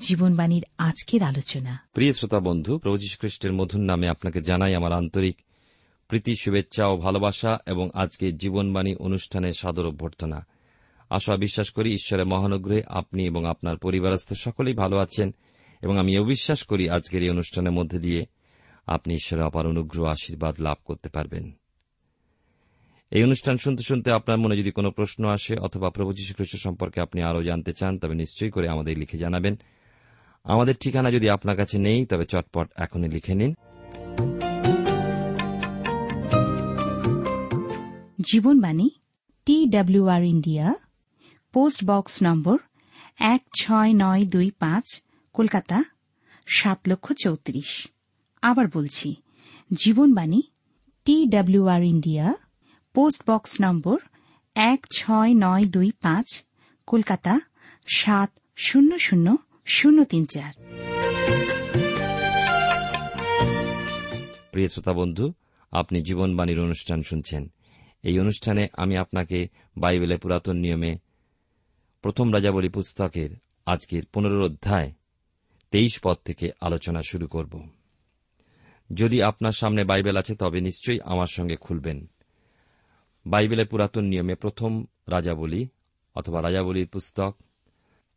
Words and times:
জীবনবাণীর 0.00 0.64
আজকের 0.78 1.22
আলোচনা। 1.22 1.78
প্রিয় 1.92 2.12
শ্রোতা 2.12 2.40
বন্ধু, 2.40 2.78
প্রভু 2.78 2.98
যীশু 2.98 3.16
খ্রিস্টের 3.18 3.52
মধুর 3.52 3.80
নামে 3.80 4.08
আপনাকে 4.08 4.40
জানাই 4.40 4.74
আমার 4.74 4.92
আন্তরিক 4.92 5.36
প্রীতি, 6.08 6.34
শুভেচ্ছা 6.40 6.86
ও 6.86 6.96
ভালোবাসা 6.96 7.58
এবং 7.66 7.90
আজকে 7.94 8.32
জীবনবাণী 8.32 8.94
অনুষ্ঠানে 8.94 9.52
সাদর 9.52 9.86
অভ্যর্থনা। 9.86 10.46
আশা 11.10 11.36
বিশ্বাস 11.36 11.70
করি 11.70 11.92
ঈশ্বরের 11.92 12.26
মহানুগ্রহে 12.26 12.82
আপনি 12.86 13.26
এবং 13.26 13.46
আপনার 13.46 13.76
পরিবারস্থ 13.76 14.32
সকলেই 14.32 14.74
ভালো 14.74 14.96
আছেন 14.96 15.34
এবং 15.82 15.98
আমি 15.98 16.18
অবিশ্বাস 16.18 16.62
করি 16.62 16.88
আজকের 16.88 17.22
এই 17.22 17.30
অনুষ্ঠানের 17.30 17.72
মধ্যে 17.72 17.98
দিয়ে 17.98 18.26
আপনি 18.86 19.14
ঈশ্বরের 19.14 19.44
অপার 19.44 19.66
অনুগ্রহ 19.66 20.06
আশীর্বাদ 20.06 20.60
লাভ 20.60 20.76
করতে 20.84 21.08
পারবেন। 21.08 21.52
এই 23.10 23.24
অনুষ্ঠান 23.24 23.56
শুনতে 23.56 23.82
শুনতে 23.82 24.12
আপনার 24.12 24.38
মনে 24.38 24.56
যদি 24.56 24.70
কোনো 24.70 24.90
প্রশ্ন 24.90 25.28
আসে 25.28 25.56
অথবা 25.56 25.90
প্রভু 25.90 26.12
যীশু 26.12 26.34
খ্রিস্ট 26.34 26.56
সম্পর্কে 26.62 27.00
আপনি 27.00 27.22
আরও 27.22 27.42
জানতে 27.42 27.72
চান, 27.72 27.98
তবে 27.98 28.14
নিশ্চয়ই 28.14 28.50
করে 28.50 28.68
আমাদের 28.68 28.98
লিখে 28.98 29.18
জানাবেন। 29.18 29.56
আমাদের 30.44 30.74
ঠিকানা 30.76 31.10
যদি 31.10 31.28
আপনার 31.30 31.56
কাছে 31.56 31.78
নেই, 31.78 32.06
তবে 32.06 32.24
চটপট 32.24 32.70
এখনই 32.76 33.08
লিখে 33.08 33.34
নিন। 33.34 33.54
জীবনবাণী 38.32 38.90
টি 39.46 39.66
WR 39.66 40.24
India, 40.24 40.74
post 41.52 41.84
box 41.86 42.18
number 42.22 42.58
এক 43.20 43.42
ছয় 43.60 43.92
নয় 43.94 44.24
দুই 44.24 44.50
পাঁচ, 44.50 45.02
কলকাতা, 45.32 45.84
সাত 46.46 46.78
লক্ষ 46.88 47.12
চৌত্রিশ। 47.12 47.88
আবার 48.42 48.66
বলছি 48.74 49.14
Jibanbani 49.72 50.42
T 51.04 51.26
WR 51.26 51.82
India, 51.82 52.34
post 52.94 53.30
box 53.30 53.56
number 53.62 53.98
এক 54.54 54.86
ছয় 54.98 55.32
নয় 55.36 55.64
দুই 55.64 55.90
পাঁচ, 56.02 56.42
কলকাতা, 56.86 57.40
সাত 57.86 58.30
শূন্য 58.56 58.98
শূন্য। 58.98 59.36
শূন্য 59.66 60.04
তিন 60.04 60.26
চার। 60.26 60.52
প্রিয় 64.52 64.68
শ্রোতা 64.68 64.92
বন্ধু, 64.92 65.32
আপনি 65.70 66.02
জীবনবাণীর 66.02 66.60
অনুষ্ঠান 66.60 67.02
শুনছেন। 67.02 67.52
এই 68.02 68.18
অনুষ্ঠানে 68.18 68.68
আমি 68.72 68.96
আপনাকে 68.96 69.48
বাইবেলের 69.76 70.18
পুরাতন 70.18 70.56
নিয়মে 70.56 70.96
প্রথম 72.02 72.32
রাজাবলী 72.32 72.68
পুস্তকের 72.68 73.30
আজকের 73.66 74.02
পনেরো 74.12 74.44
অধ্যায় 74.44 74.92
তেইশ 75.70 76.00
পদ 76.04 76.16
থেকে 76.24 76.50
আলোচনা 76.60 77.00
শুরু 77.08 77.26
করব। 77.26 77.68
যদি 78.92 79.22
আপনার 79.22 79.52
সামনে 79.52 79.84
বাইবেল 79.84 80.16
আছে, 80.16 80.34
তবে 80.34 80.60
নিশ্চয়ই 80.60 81.00
আমার 81.04 81.26
সঙ্গে 81.26 81.56
খুলবেন। 81.56 82.10
বাইবেলের 83.26 83.66
পুরাতন 83.66 84.04
নিয়মে 84.04 84.34
প্রথম 84.34 84.84
রাজাবলী 85.08 85.68
অথবা 86.14 86.42
রাজাবলীর 86.42 86.88
পুস্তক, 86.88 87.36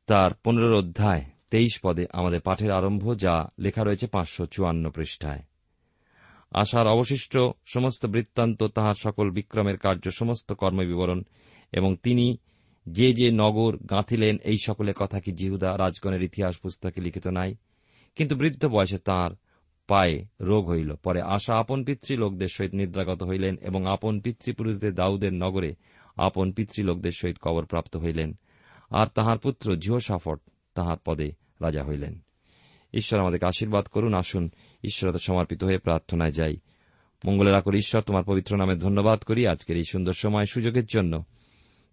তার 0.07 0.33
পনেরো 0.33 0.77
অধ্যায় 0.77 1.23
তেইশ 1.49 1.79
পদে 1.83 2.05
আমাদের 2.13 2.41
পাঠের 2.41 2.71
আরম্ভ, 2.71 3.17
যা 3.17 3.47
লেখা 3.59 3.83
রয়েছে 3.83 4.07
পাঁচশো 4.07 4.45
চুয়ান্ন 4.45 4.89
পৃষ্ঠায়। 4.89 5.43
আশার 6.51 6.87
অবশিষ্ট 6.87 7.37
সমস্ত 7.65 8.05
বৃত্তান্ত, 8.05 8.63
তাহার 8.63 8.93
সকল 8.93 9.29
বিক্রমের 9.29 9.77
কার্য, 9.77 10.11
সমস্ত 10.11 10.53
কর্মবিবরণ, 10.53 11.23
এবং 11.71 11.95
তিনি 11.95 12.37
যে 12.89 13.13
যে 13.13 13.31
নগর 13.31 13.77
গাঁথিলেন, 13.77 14.37
এই 14.37 14.57
সকলের 14.65 14.93
কথা 14.93 15.19
কি 15.19 15.31
জিহুদা 15.31 15.77
রাজগণের 15.77 16.21
ইতিহাস 16.21 16.57
পুস্তকে 16.57 17.01
লিখিত 17.01 17.27
নাই? 17.27 17.55
কিন্তু 18.15 18.35
বৃদ্ধ 18.35 18.65
বয়সে 18.65 18.97
তাঁর 18.97 19.35
পায়ে 19.87 20.25
রোগ 20.41 20.69
হইল। 20.69 20.95
পরে 20.95 21.21
আশা 21.21 21.55
আপন 21.55 21.83
পিতৃলোকদের 21.83 22.47
সহিত 22.47 22.73
নিদ্রাগত 22.73 23.23
হইলেন 23.23 23.57
এবং 23.61 23.91
আপন 23.91 24.19
পিতৃপুরুষদের 24.19 24.93
দাউদের 24.93 25.33
নগরে 25.33 25.75
আপন 26.17 26.51
পিতৃলোকদের 26.51 27.11
সহিত 27.11 27.37
কবর 27.41 27.65
প্রাপ্ত 27.65 27.97
হইলেন। 27.97 28.33
আর 28.89 29.07
তাহার 29.07 29.37
পুত্র 29.37 29.75
জিহসাফট 29.75 30.39
তাহার 30.77 30.97
পদে 31.05 31.31
রাজা 31.61 31.83
হইলেন। 31.83 32.19
ঈশ্বর 32.93 33.19
আমাদেরকে 33.19 33.45
আশীর্বাদ 33.45 33.85
করুন, 33.85 34.13
আসুন 34.13 34.49
ঈশ্বরতে 34.83 35.19
সমর্পিত 35.19 35.63
হয়ে 35.63 35.77
প্রার্থনায় 35.77 36.31
যাই। 36.31 36.57
মঙ্গলের 37.25 37.55
আকর 37.55 37.75
ঈশ্বর, 37.75 38.01
তোমার 38.01 38.23
পবিত্র 38.23 38.57
নামে 38.57 38.75
ধন্যবাদ 38.75 39.19
করি 39.19 39.47
আজকের 39.47 39.77
এই 39.77 39.83
সুন্দর 39.83 40.13
সময় 40.13 40.45
সুযোগের 40.45 40.85
জন্য। 40.85 41.23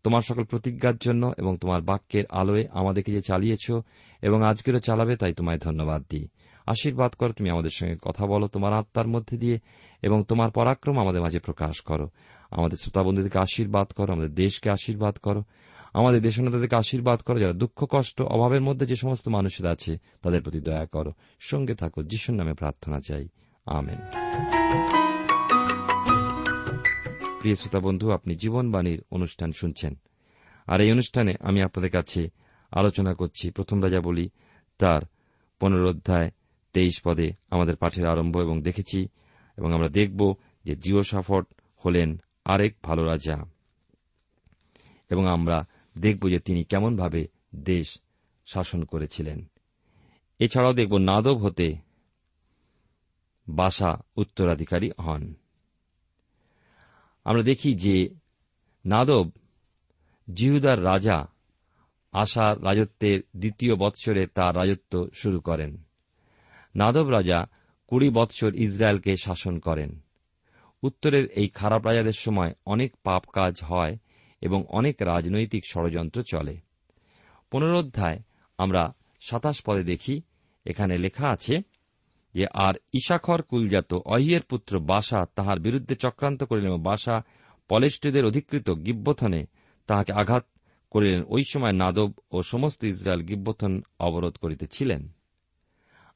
তোমার 0.04 0.20
সকল 0.20 0.44
প্রতিজ্ঞার 0.44 0.96
জন্য 0.96 1.32
এবং 1.38 1.56
তোমার 1.56 1.82
বাক্যের 1.82 2.24
আলোয় 2.30 2.66
আমাদেরকে 2.72 3.12
যে 3.12 3.20
চালিয়েছ 3.20 3.70
এবং 4.22 4.46
আজকেরও 4.46 4.78
চালাবে, 4.78 5.16
তাই 5.16 5.32
তোমায় 5.32 5.58
ধন্যবাদ 5.58 6.04
দিই। 6.10 6.28
আশীর্বাদ 6.66 7.12
করো, 7.12 7.32
তুমি 7.32 7.50
আমাদের 7.50 7.70
সঙ্গে 7.74 7.96
কথা 8.02 8.26
বলো, 8.26 8.48
তোমার 8.48 8.72
আত্মার 8.72 9.08
মধ্যে 9.08 9.38
দিয়ে 9.38 9.58
এবং 10.02 10.24
তোমার 10.24 10.50
পরাক্রম 10.50 11.00
আমাদের 11.00 11.22
মাঝে 11.22 11.38
প্রকাশ 11.38 11.80
করো। 11.80 12.08
আমাদের 12.50 12.76
শ্রোতাবন্ধুদেরকে 12.76 13.38
আশীর্বাদ 13.38 13.86
করো, 13.86 14.12
আমাদের 14.12 14.34
দেশকে 14.34 14.70
আশীর্বাদ 14.70 15.16
করো 15.16 15.42
আমাদের 15.94 16.22
দেশনেতাদেরকে 16.22 16.76
আশীর্বাদ 16.76 17.20
করো, 17.20 17.38
যারা 17.38 17.52
দুঃখ, 17.52 17.86
কষ্ট, 17.90 18.22
অভাবের 18.22 18.60
মধ্যে 18.60 18.86
যে 18.86 18.96
সমস্ত 18.96 19.28
মানুষের 19.28 19.66
আছে, 19.66 19.98
তাদের 20.22 20.42
প্রতি 20.42 20.60
দয়া 20.60 20.86
করো। 20.86 21.12
সঙ্গে 21.40 21.74
থাকো, 21.74 22.02
যিশুর 22.02 22.34
নামে 22.34 22.54
প্রার্থনা 22.54 23.00
চাই। 23.00 23.28
আমেন। 23.66 23.96
প্রিয় 27.40 27.54
শ্রোতা 27.54 27.80
বন্ধু, 27.80 28.10
আপনি 28.10 28.34
জীবনবাণীর 28.34 29.02
অনুষ্ঠান 29.10 29.52
শুনছেন। 29.52 29.94
আর 30.66 30.80
এই 30.80 30.92
অনুষ্ঠানে 30.92 31.34
আমি 31.40 31.62
আপনাদের 31.62 31.90
কাছে 31.90 32.30
আলোচনা 32.70 33.14
করছি। 33.14 33.50
প্রথম 33.50 33.82
রাজা 33.82 34.00
বলি, 34.00 34.30
তার 34.78 35.00
পনেরো 35.60 35.90
অধ্যায় 35.90 36.30
তেইশ 36.72 37.00
পদে 37.04 37.30
আমাদের 37.50 37.76
পাঠের 37.76 38.06
আরম্ভ 38.06 38.36
এবং 38.36 38.62
দেখেছি, 38.62 39.08
এবং 39.58 39.74
আমরা 39.74 39.88
দেখব 39.88 40.34
যে 40.64 40.76
জিও 40.76 41.02
সাফট 41.02 41.46
হলেন 41.86 42.20
আরেক 42.44 42.76
ভালো 42.82 43.04
রাজা। 43.04 43.44
এবং 45.10 45.26
আমরা 45.26 45.64
দেখব 45.98 46.28
যে 46.28 46.38
তিনি 46.38 46.64
কেমনভাবে 46.64 47.28
দেশ 47.54 47.98
শাসন 48.46 48.84
করেছিলেন। 48.84 49.50
এছাড়াও 50.38 50.72
দেখব 50.72 50.98
নাদব 50.98 51.36
হতে 51.36 51.76
বাসা 53.48 54.00
উত্তরাধিকারী 54.16 54.90
হন। 55.00 55.34
আমরা 57.24 57.42
দেখি 57.42 57.74
যে 57.74 58.14
নাদব 58.86 59.30
জিহুদার 60.34 60.84
রাজা 60.84 61.26
আশার 62.12 62.64
রাজত্বের 62.64 63.20
দ্বিতীয় 63.36 63.76
বৎসরে 63.76 64.26
তার 64.26 64.56
রাজত্ব 64.56 65.08
শুরু 65.14 65.40
করেন। 65.40 65.82
নাদব 66.76 67.08
রাজা 67.08 67.46
কুড়ি 67.86 68.10
বৎসর 68.10 68.54
ইসরায়েলকে 68.54 69.16
শাসন 69.16 69.58
করেন। 69.58 70.00
উত্তরের 70.82 71.26
এই 71.26 71.48
খারাপ 71.48 71.86
রাজাদের 71.86 72.12
সময় 72.12 72.54
অনেক 72.66 72.96
পাপ 73.02 73.24
কাজ 73.32 73.54
হয় 73.62 73.96
এবং 74.44 74.60
অনেক 74.68 74.96
রাজনৈতিক 75.02 75.62
ষড়যন্ত্র 75.72 76.18
চলে। 76.22 76.54
পুনরোধ্যায় 77.50 78.18
আমরা 78.58 78.82
সাতাশ 79.20 79.56
পদে 79.66 79.84
দেখি, 79.84 80.14
এখানে 80.66 80.94
লেখা 80.98 81.26
আছে 81.28 81.54
যে, 82.34 82.44
আর 82.66 82.74
ইশাখর 82.92 83.40
কুলজাত 83.42 83.90
অহিয়ের 84.14 84.44
পুত্র 84.50 84.72
বাসা 84.90 85.20
তাহার 85.36 85.58
বিরুদ্ধে 85.58 85.94
চক্রান্ত 85.94 86.40
করিলেন 86.44 86.74
বাসা 86.82 87.16
পলেষ্টদের 87.70 88.24
অধিকৃত 88.24 88.68
গিব্বথনে 88.86 89.40
তাহাকে 89.88 90.12
আঘাত 90.12 90.44
করিলেন। 90.92 91.22
ওই 91.28 91.42
সময় 91.52 91.74
নাদব 91.82 92.10
ও 92.30 92.36
সমস্ত 92.42 92.80
ইসরায়েল 92.84 93.22
গিব্বথন 93.22 93.72
অবরোধ 93.98 94.34
করিতেছিলেন 94.36 95.02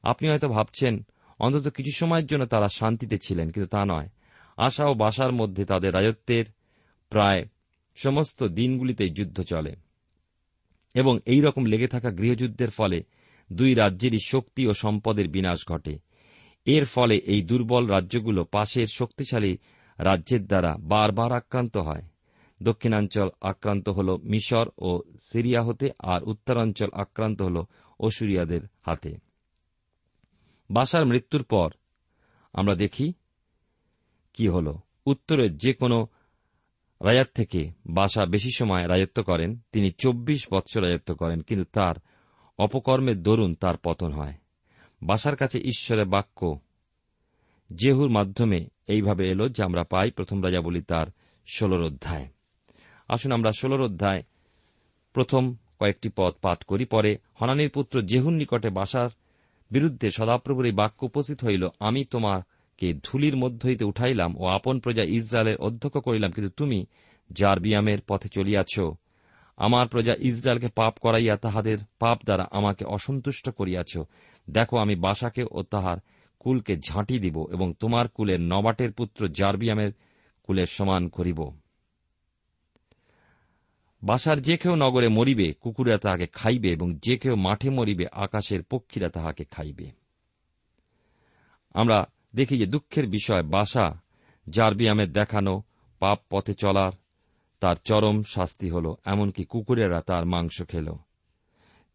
আপনি 0.03 0.25
হয়তো 0.29 0.47
ভাবছেন, 0.47 0.93
অন্তত 1.39 1.65
কিছু 1.67 1.91
সময়ের 1.91 2.25
জন্য 2.25 2.43
তারা 2.45 2.67
শান্তিতে 2.79 3.17
ছিলেন, 3.17 3.47
কিন্তু 3.51 3.69
তা 3.69 3.81
নয়। 3.85 4.09
আশা 4.57 4.83
ও 4.85 4.93
বাসার 4.93 5.31
মধ্যে 5.31 5.63
তাদের 5.65 5.91
রাজত্বের 5.93 6.45
প্রায় 7.11 7.41
সমস্ত 8.01 8.43
দিনগুলিতেই 8.43 9.09
যুদ্ধ 9.09 9.41
চলে। 9.41 9.75
এবং 10.95 11.19
এই 11.25 11.41
রকম 11.41 11.65
লেগে 11.65 11.87
থাকা 11.87 12.09
গৃহযুদ্ধের 12.09 12.69
ফলে 12.69 13.03
দুই 13.53 13.73
রাজ্যেরই 13.73 14.17
শক্তি 14.25 14.67
ও 14.67 14.73
সম্পদের 14.73 15.27
বিনাশ 15.27 15.59
ঘটে। 15.69 15.99
এর 16.65 16.85
ফলে 16.85 17.17
এই 17.17 17.41
দুর্বল 17.41 17.87
রাজ্যগুলো 17.87 18.43
পাশের 18.43 18.87
শক্তিশালী 18.87 19.57
রাজ্যের 19.97 20.47
দ্বারা 20.47 20.75
বারবার 20.79 21.31
আক্রান্ত 21.31 21.77
হয়। 21.77 22.01
দক্ষিণাঞ্চল 22.63 23.29
আক্রান্ত 23.41 23.89
হল 23.89 24.17
মিশর 24.17 24.69
ও 24.77 25.01
সিরিয়া 25.19 25.63
হতে, 25.63 25.89
আর 25.99 26.23
উত্তরাঞ্চল 26.23 26.89
আক্রান্ত 26.93 27.41
হল 27.41 27.63
অসুরিয়াদের 27.99 28.61
হাতে। 28.81 29.17
বাসার 30.71 31.05
মৃত্যুর 31.05 31.43
পর 31.43 31.69
আমরা 32.53 32.75
দেখি 32.75 33.13
কি 34.33 34.47
হল। 34.47 34.75
উত্তরের 35.05 35.57
যে 35.57 35.73
কোনো 35.73 36.07
রাজার 37.05 37.25
থেকে 37.35 37.71
বাসা 37.85 38.25
বেশি 38.25 38.51
সময় 38.51 38.87
রাজত্ব 38.87 39.23
করেন, 39.23 39.59
তিনি 39.71 39.91
চব্বিশ 39.91 40.47
বৎসর 40.51 40.83
রাজত্ব 40.83 41.15
করেন, 41.15 41.41
কিন্তু 41.41 41.65
তার 41.73 41.95
অপকর্মের 42.57 43.23
দরুন 43.23 43.55
তার 43.55 43.77
পতন 43.77 44.11
হয়। 44.11 44.33
বাসার 45.01 45.35
কাছে 45.35 45.59
ঈশ্বরের 45.59 46.05
বাক্য, 46.05 46.59
জেহুর 47.75 48.09
মাধ্যমে 48.09 48.67
এইভাবে 48.87 49.29
এলো 49.29 49.49
যে 49.49 49.63
আমরা 49.63 49.83
পাই 49.83 50.11
প্রথম 50.11 50.43
রাজা 50.43 50.61
বলি 50.61 50.81
তার 50.81 51.07
ষোলর 51.47 51.81
অধ্যায়। 51.83 52.27
আসুন 53.07 53.31
আমরা 53.31 53.51
ষোলর 53.51 53.81
অধ্যায় 53.81 54.23
প্রথম 55.13 55.55
কয়েকটি 55.79 56.09
পদ 56.15 56.33
পাঠ 56.41 56.63
করি। 56.63 56.85
পরে 56.85 57.17
হনানির 57.41 57.69
পুত্র 57.69 58.01
জেহুর 58.01 58.33
নিকটে 58.33 58.69
বাসার 58.69 59.09
বিরুদ্ধে 59.71 60.11
সদাপ্রভুর 60.11 60.65
এই 60.65 60.71
বাক্য 60.71 61.05
উপস্থিত 61.05 61.43
হইল, 61.43 61.67
আমি 61.79 62.05
তোমাকে 62.05 62.58
ধুলির 63.03 63.35
মধ্য 63.37 63.65
হইতে 63.65 63.85
উঠাইলাম 63.85 64.31
ও 64.37 64.45
আপন 64.47 64.79
প্রজা 64.79 65.03
ইসরায়েলের 65.03 65.57
অধ্যক্ষ 65.57 65.97
করিলাম, 65.97 66.31
কিন্তু 66.31 66.51
তুমি 66.57 66.85
যার 67.29 67.59
বিয়ামের 67.59 68.01
পথে 68.07 68.29
চলিয়াছ, 68.29 68.79
আমার 69.57 69.87
প্রজা 69.87 70.13
ইসরায়েলকে 70.19 70.67
পাপ 70.67 70.93
করাইয়া 70.99 71.35
তাহাদের 71.37 71.77
পাপ 71.99 72.17
দ্বারা 72.23 72.47
আমাকে 72.51 72.85
অসন্তুষ্ট 72.85 73.49
করিয়াছ। 73.49 73.97
দেখো, 74.49 74.77
আমি 74.77 74.95
বাসাকে 74.95 75.43
ও 75.51 75.63
তাহার 75.63 75.97
কুলকে 76.39 76.77
ঝাঁটি 76.77 77.19
দিব 77.19 77.45
এবং 77.51 77.73
তোমার 77.79 78.07
কুলের 78.07 78.41
নবাটের 78.41 78.91
পুত্র 78.91 79.27
জারবিয়ামের 79.27 79.91
কুলের 80.43 80.65
সমান 80.65 81.07
করিব। 81.07 81.51
বাসার 84.03 84.41
যে 84.41 84.57
কেউ 84.57 84.75
নগরে 84.75 85.07
মরিবে 85.07 85.53
কুকুরা 85.53 85.97
তাহাকে 85.97 86.27
খাইবে 86.27 86.69
এবং 86.71 86.97
যে 87.03 87.17
কেউ 87.17 87.35
মাঠে 87.35 87.69
মরিবে, 87.69 88.05
আকাশের 88.11 88.63
পক্ষীরা 88.63 89.09
তাহাকে 89.09 89.43
খাইবে। 89.43 89.91
আমরা 91.73 92.07
দেখি 92.35 92.57
যে 92.57 92.65
দুঃখের 92.65 93.07
বিষয় 93.07 93.43
বাসা 93.43 94.01
জারবিয়ামের 94.49 95.11
দেখানো, 95.11 95.63
পাপ 95.99 96.19
পথে 96.29 96.53
চলার, 96.53 96.91
তার 97.59 97.75
চরম 97.85 98.21
শাস্তি 98.23 98.69
হল, 98.69 98.93
এমনকি 99.05 99.43
কুকুরেরা 99.43 100.01
তার 100.01 100.25
মাংস 100.25 100.61
খেল। 100.69 100.93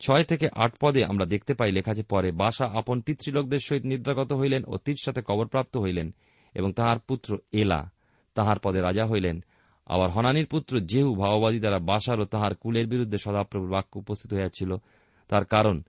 ছয় 0.01 0.25
থেকে 0.25 0.49
আট 0.55 0.73
পদে 0.81 1.05
আমরা 1.05 1.27
দেখতে 1.27 1.55
পাই 1.55 1.73
লেখা 1.73 1.95
যে 1.95 2.03
পরে 2.03 2.33
বাসা 2.33 2.67
আপন 2.67 3.01
পিতৃলোকদের 3.01 3.59
সহিত 3.59 3.85
নিদ্রাগত 3.85 4.33
হইলেন 4.33 4.63
ও 4.67 4.77
তীর 4.77 4.97
সাথে 5.05 5.23
কবরপ্রাপ্ত 5.27 5.77
হইলেন 5.77 6.15
এবং 6.55 6.73
তাহার 6.73 6.99
পুত্র 6.99 7.39
এলা, 7.53 7.91
তাহার 8.35 8.59
পদে 8.59 8.81
রাজা 8.81 9.07
হইলেন। 9.07 9.45
আবার 9.87 10.11
হনানির 10.11 10.47
পুত্র 10.47 10.81
যেহু 10.81 11.15
ভাওবাদী 11.15 11.59
দ্বারা 11.59 11.79
বাসার 11.79 12.21
ও 12.21 12.25
তাহার 12.25 12.55
কুলের 12.55 12.87
বিরুদ্ধে 12.87 13.19
সদাপ্রভুর 13.19 13.71
বাক্য 13.71 13.99
উপস্থিত 13.99 14.35
হইয়াছিল। 14.35 14.77
তার 15.29 15.45
কারণ, 15.45 15.83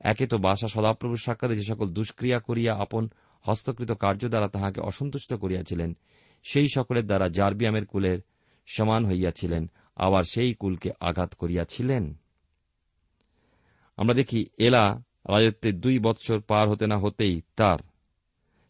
একে 0.00 0.26
তো 0.26 0.38
বাসা 0.38 0.68
সদাপ্রভুর 0.68 1.16
সাক্ষাতে 1.16 1.56
যে 1.56 1.62
সকল 1.62 1.88
দুষ্ক্রিয়া 1.88 2.38
করিয়া 2.38 2.74
আপন 2.74 3.08
হস্তকৃত 3.40 3.92
কার্য 3.92 4.28
দ্বারা 4.28 4.48
তাহাকে 4.48 4.80
অসন্তুষ্ট 4.80 5.34
করিয়াছিলেন। 5.34 5.96
সেই 6.42 6.66
সকলের 6.74 7.06
দ্বারা 7.06 7.28
জারবিয়ামের 7.28 7.86
কুলের 7.86 8.18
সমান 8.66 9.06
হইয়াছিলেন, 9.06 9.70
আবার 9.96 10.22
সেই 10.22 10.54
কুলকে 10.54 10.90
আঘাত 11.00 11.34
করিয়াছিলেন। 11.34 12.20
আমরা 13.96 14.14
দেখি, 14.14 14.46
এলা 14.58 15.02
রাজত্বের 15.28 15.80
দুই 15.80 15.98
বৎসর 15.98 16.40
পার 16.40 16.68
হতে 16.68 16.86
না 16.86 16.98
হতেই 16.98 17.42
তার 17.56 17.78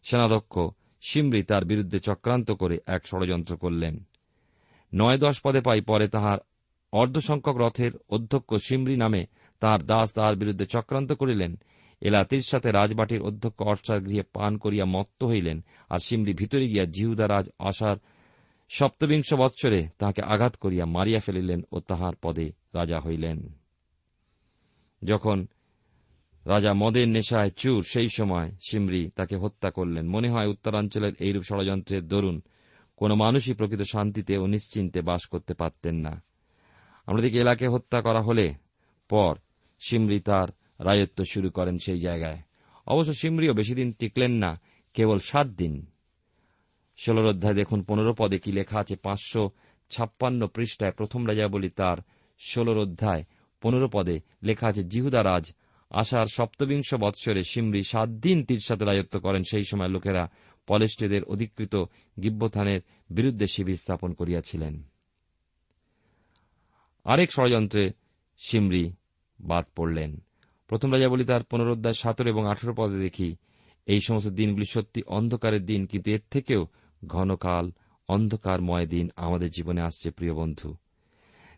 সেনাধ্যক্ষ 0.03 0.59
সিমরি 1.01 1.43
তার 1.43 1.65
বিরুদ্ধে 1.65 1.99
চক্রান্ত 1.99 2.51
করে 2.51 2.79
এক 2.87 3.07
ষড়যন্ত্র 3.07 3.57
করলেন। 3.57 4.03
নয় 4.95 5.17
দশ 5.17 5.41
পদে 5.41 5.61
পাই 5.61 5.81
পরে 5.81 6.07
তাহার 6.07 6.37
অর্ধসংখ্যক 6.91 7.55
রথের 7.57 7.91
অধ্যক্ষ 8.09 8.55
সিমরি 8.55 8.95
নামে 8.95 9.25
তাহার 9.59 9.85
দাস 9.85 10.13
তাহার 10.13 10.35
বিরুদ্ধে 10.35 10.65
চক্রান্ত 10.65 11.11
করিলেন। 11.11 11.59
এলাতির 12.01 12.41
সাথে 12.41 12.71
রাজবাটির 12.71 13.21
অধ্যক্ষ 13.21 13.61
অর্ষার 13.61 14.01
গৃহে 14.01 14.23
পান 14.33 14.57
করিয়া 14.57 14.85
মত্ত 14.85 15.23
হইলেন, 15.23 15.65
আর 15.89 15.99
সিমরি 15.99 16.33
ভিতরে 16.33 16.67
গিয়া 16.67 16.85
জিহুদা 16.85 17.27
রাজ 17.27 17.49
আসার 17.59 17.97
সপ্তবিংশ 18.69 19.33
বৎসরে 19.33 19.87
তাহাকে 19.99 20.21
আঘাত 20.21 20.55
করিয়া 20.55 20.85
মারিয়া 20.85 21.19
ফেলিলেন 21.19 21.61
ও 21.71 21.79
তাহার 21.79 22.13
পদে 22.21 22.51
রাজা 22.73 22.99
হইলেন। 22.99 23.53
যখন 25.03 25.47
রাজা 26.45 26.73
মদের 26.73 27.09
নেশায় 27.09 27.49
চুর, 27.49 27.83
সেই 27.83 28.07
সময় 28.07 28.51
সিমরি 28.69 29.09
তাকে 29.15 29.35
হত্যা 29.35 29.69
করলেন। 29.71 30.07
মনে 30.07 30.29
হয় 30.29 30.47
উত্তরাঞ্চলের 30.47 31.13
এইরূপ 31.19 31.43
ষড়যন্ত্রের 31.43 32.07
দরুন, 32.07 32.41
কোন 32.95 33.13
মানুষই 33.13 33.53
প্রকৃত 33.53 33.81
শান্তিতে 33.81 34.37
ও 34.37 34.45
নিশ্চিন্তে 34.47 35.01
বাস 35.01 35.25
করতে 35.27 35.53
পারতেন 35.53 35.95
না। 35.95 36.23
দেখি 37.21 37.37
এলাকে 37.37 37.67
হত্যা 37.67 38.01
করা 38.01 38.21
হলে 38.21 38.53
পর 39.09 39.35
সিমরি 39.79 40.19
তার 40.19 40.47
রাজত্ব 40.81 41.23
শুরু 41.23 41.49
করেন 41.49 41.77
সেই 41.77 41.99
জায়গায়। 41.99 42.39
অবশ্য 42.87 43.13
সিমরিও 43.13 43.53
বেশি 43.53 43.75
দিন 43.75 43.91
টিকলেন 43.91 44.31
না, 44.31 44.61
কেবল 44.93 45.17
সাত 45.17 45.47
দিন। 45.47 45.85
ষোলর 46.97 47.25
অধ্যায় 47.25 47.53
দেখুন, 47.53 47.83
পনেরো 47.83 48.13
পদে 48.17 48.37
কি 48.39 48.51
লেখা 48.51 48.79
আছে? 48.79 48.95
পাঁচশো 48.95 49.49
ছাপ্পান্ন 49.89 50.47
পৃষ্ঠায় 50.47 50.91
প্রথম 50.91 51.27
রাজা 51.27 51.47
বলি 51.47 51.69
তার 51.69 51.97
ষোলর 52.39 52.77
অধ্যায়, 52.77 53.23
পনেরো 53.61 53.89
পদে 53.93 54.19
লেখা 54.43 54.67
আছে 54.67 54.83
জিহুদা 54.83 55.23
রাজ 55.23 55.53
সপ্তবিংশ 56.29 56.93
বৎসরে 56.93 57.43
সিমরি 57.43 57.83
সাত 57.83 58.09
দিন 58.09 58.45
তীর 58.45 58.59
সাথে 58.59 58.85
রাজত্ব 58.85 59.19
করেন। 59.19 59.43
সেই 59.43 59.63
সময় 59.63 59.87
লোকেরা 59.87 60.29
পলেস্টীদের 60.67 61.23
অধিকৃত 61.23 61.75
গিব্যথানের 62.23 62.81
বিরুদ্ধে 63.09 63.45
শিবির 63.47 63.75
স্থাপন 63.75 64.13
করিয়াছিলেন। 64.13 64.83
আরেক 67.03 67.31
ষড়যন্ত্রে 67.31 67.91
সিমরি 68.39 68.91
বাদ 69.41 69.65
পড়লেন। 69.75 70.23
প্রথম 70.71 70.89
রাজা 70.91 71.07
বলি 71.13 71.25
তার 71.31 71.43
পুনরুদ্ধার 71.51 71.95
সতেরো 72.03 72.27
এবং 72.33 72.43
আঠেরো 72.51 72.73
পদে 72.79 72.97
দেখি, 73.05 73.29
এই 73.87 74.01
সমস্ত 74.07 74.29
দিনগুলি 74.39 74.67
সত্যি 74.75 74.99
অন্ধকারের 75.17 75.63
দিন, 75.65 75.81
কিন্তু 75.91 76.07
এর 76.15 76.23
থেকেও 76.33 76.61
ঘনকাল, 77.01 77.65
অন্ধকারময় 78.09 78.87
দিন 78.93 79.05
আমাদের 79.25 79.49
জীবনে 79.57 79.81
আসছে, 79.87 80.07
প্রিয় 80.17 80.33
বন্ধু। 80.33 80.69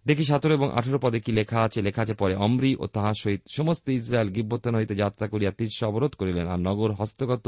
দেখি 0.05 0.23
সতেরো 0.31 0.53
এবং 0.59 0.69
আঠেরো 0.77 0.99
পদে 1.03 1.19
কি 1.25 1.31
লেখা 1.39 1.59
আছে 1.67 1.79
লেখা 1.87 2.01
আছে, 2.05 2.15
পরে 2.21 2.33
অমরি 2.45 2.71
ও 2.79 2.85
তাহার 2.95 3.15
সহিত 3.23 3.41
সমস্ত 3.57 3.85
ইসরায়েল 3.99 4.29
গিব্বতন 4.35 4.73
হইতে 4.75 4.93
যাত্রা 4.95 5.25
করিয়া 5.27 5.51
তীর্ষ 5.57 5.79
অবরোধ 5.89 6.13
করিলেন, 6.19 6.45
আর 6.47 6.59
নগর 6.67 6.89
হস্তগত 6.99 7.45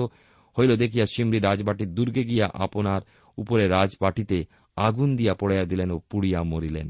হইল 0.57 0.71
দেখিয়া 0.83 1.05
সিমরি 1.13 1.39
রাজবাটির 1.39 1.89
দুর্গে 1.97 2.23
গিয়া 2.31 2.47
আপনার 2.65 3.01
উপরে 3.37 3.63
রাজবাটিতে 3.67 4.37
আগুন 4.77 5.09
দিয়া 5.19 5.33
পড়াইয়া 5.41 5.65
দিলেন 5.71 5.89
ও 5.91 5.97
পুড়িয়া 6.09 6.39
মরিলেন। 6.43 6.89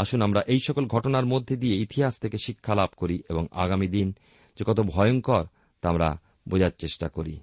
আসুন 0.00 0.22
আমরা 0.22 0.40
এই 0.46 0.60
সকল 0.66 0.84
ঘটনার 0.86 1.26
মধ্যে 1.26 1.56
দিয়ে 1.56 1.76
ইতিহাস 1.76 2.18
থেকে 2.18 2.36
শিক্ষা 2.38 2.74
লাভ 2.74 2.88
করি 2.96 3.22
এবং 3.30 3.46
আগামী 3.52 3.88
দিন 3.88 4.12
যে 4.58 4.64
কত 4.66 4.80
ভয়ঙ্কর 4.80 5.44
তা 5.82 5.88
আমরা 5.88 6.08
বোঝার 6.48 6.70
চেষ্টা 6.78 7.08
করি। 7.08 7.40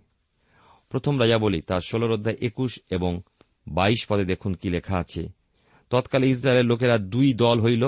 প্রথম 0.90 1.20
রাজা 1.20 1.38
বলি, 1.38 1.62
তার 1.62 1.80
ষোলর 1.80 2.12
অধ্যায় 2.12 2.36
একুশ 2.42 2.80
এবং 2.92 3.22
বাইশ 3.68 4.06
পদে 4.10 4.26
দেখুন 4.26 4.54
কি 4.54 4.70
লেখা 4.70 4.98
আছে। 4.98 5.30
তৎকালে 5.90 6.30
ইসরায়েলের 6.30 6.66
লোকেরা 6.66 6.98
দুই 6.98 7.34
দল 7.34 7.60
হইল, 7.60 7.84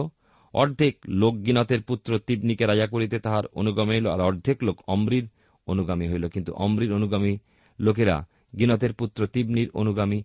অর্ধেক 0.54 0.98
লোক 1.08 1.46
গিনতের 1.46 1.82
পুত্র 1.82 2.20
তিবনিকে 2.20 2.66
রাজা 2.66 2.88
করিতে 2.88 3.20
তাহার 3.20 3.44
অনুগামী 3.54 3.92
হইল 3.96 4.08
আর 4.08 4.22
অর্ধেক 4.22 4.64
লোক 4.64 4.78
অমৃর 4.88 5.28
অনুগামী 5.68 6.08
হইল। 6.08 6.28
কিন্তু 6.28 6.52
অমৃর 6.54 6.94
অনুগামী 6.94 7.38
লোকেরা 7.80 8.18
গিনতের 8.60 8.94
পুত্র 8.94 9.26
তিবনির 9.26 9.70
অনুগামী 9.74 10.24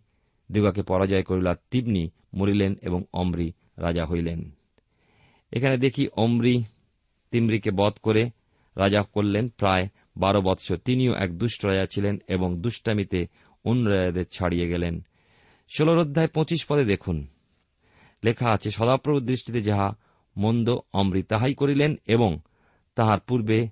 দিগাকে 0.52 0.82
পরাজয় 0.82 1.22
করিল 1.22 1.46
আর 1.46 1.60
তিবনি 1.70 2.10
মরিলেন 2.34 2.74
এবং 2.82 3.04
অমরি 3.12 3.52
রাজা 3.78 4.06
হইলেন। 4.06 4.50
এখানে 5.52 5.76
দেখি 5.76 6.08
অমরি, 6.08 6.64
তিমরিকে 7.30 7.70
বধ 7.70 7.92
করে 8.02 8.30
রাজা 8.76 9.02
করলেন 9.02 9.48
প্রায় 9.48 9.88
বারো 10.16 10.40
বৎসর। 10.42 10.76
তিনিও 10.76 11.14
এক 11.14 11.38
দুষ্ট 11.38 11.66
রাজা 11.66 11.86
ছিলেন 11.86 12.18
এবং 12.28 12.60
দুষ্টামিতে 12.60 13.26
অন্য 13.64 13.88
রাজাদের 13.88 14.24
ছাড়িয়ে 14.32 14.68
গেলেন। 14.68 15.06
ষোলর 15.78 15.98
অধ্যায় 15.98 16.28
পঁচিশ 16.28 16.66
পদে 16.66 16.84
দেখুন। 16.84 17.26
লেখা 18.24 18.50
আছে, 18.50 18.70
সদাপ্রভুর 18.70 19.24
দৃষ্টিতে 19.24 19.60
যাহা 19.60 19.96
মন্দ 20.36 20.76
অমৃ 20.92 21.22
তাহাই 21.22 21.54
করিলেন 21.54 21.96
এবং 22.06 22.38
তাহার 22.94 23.20
পূর্বে 23.20 23.68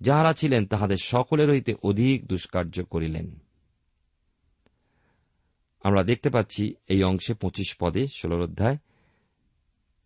যাহারা 0.00 0.32
ছিলেন 0.32 0.66
তাহাদের 0.66 0.96
সকলের 1.00 1.50
হইতে 1.50 1.74
অধিক 1.82 2.26
দুষ্কার্য 2.26 2.84
করিলেন। 2.84 3.38
আমরা 5.82 6.02
দেখতে 6.02 6.30
পাচ্ছি 6.30 6.74
এই 6.88 7.02
অংশে 7.02 7.34
পঁচিশ 7.34 7.76
পদে 7.80 8.06
ষোলর 8.06 8.40
অধ্যায় 8.40 8.76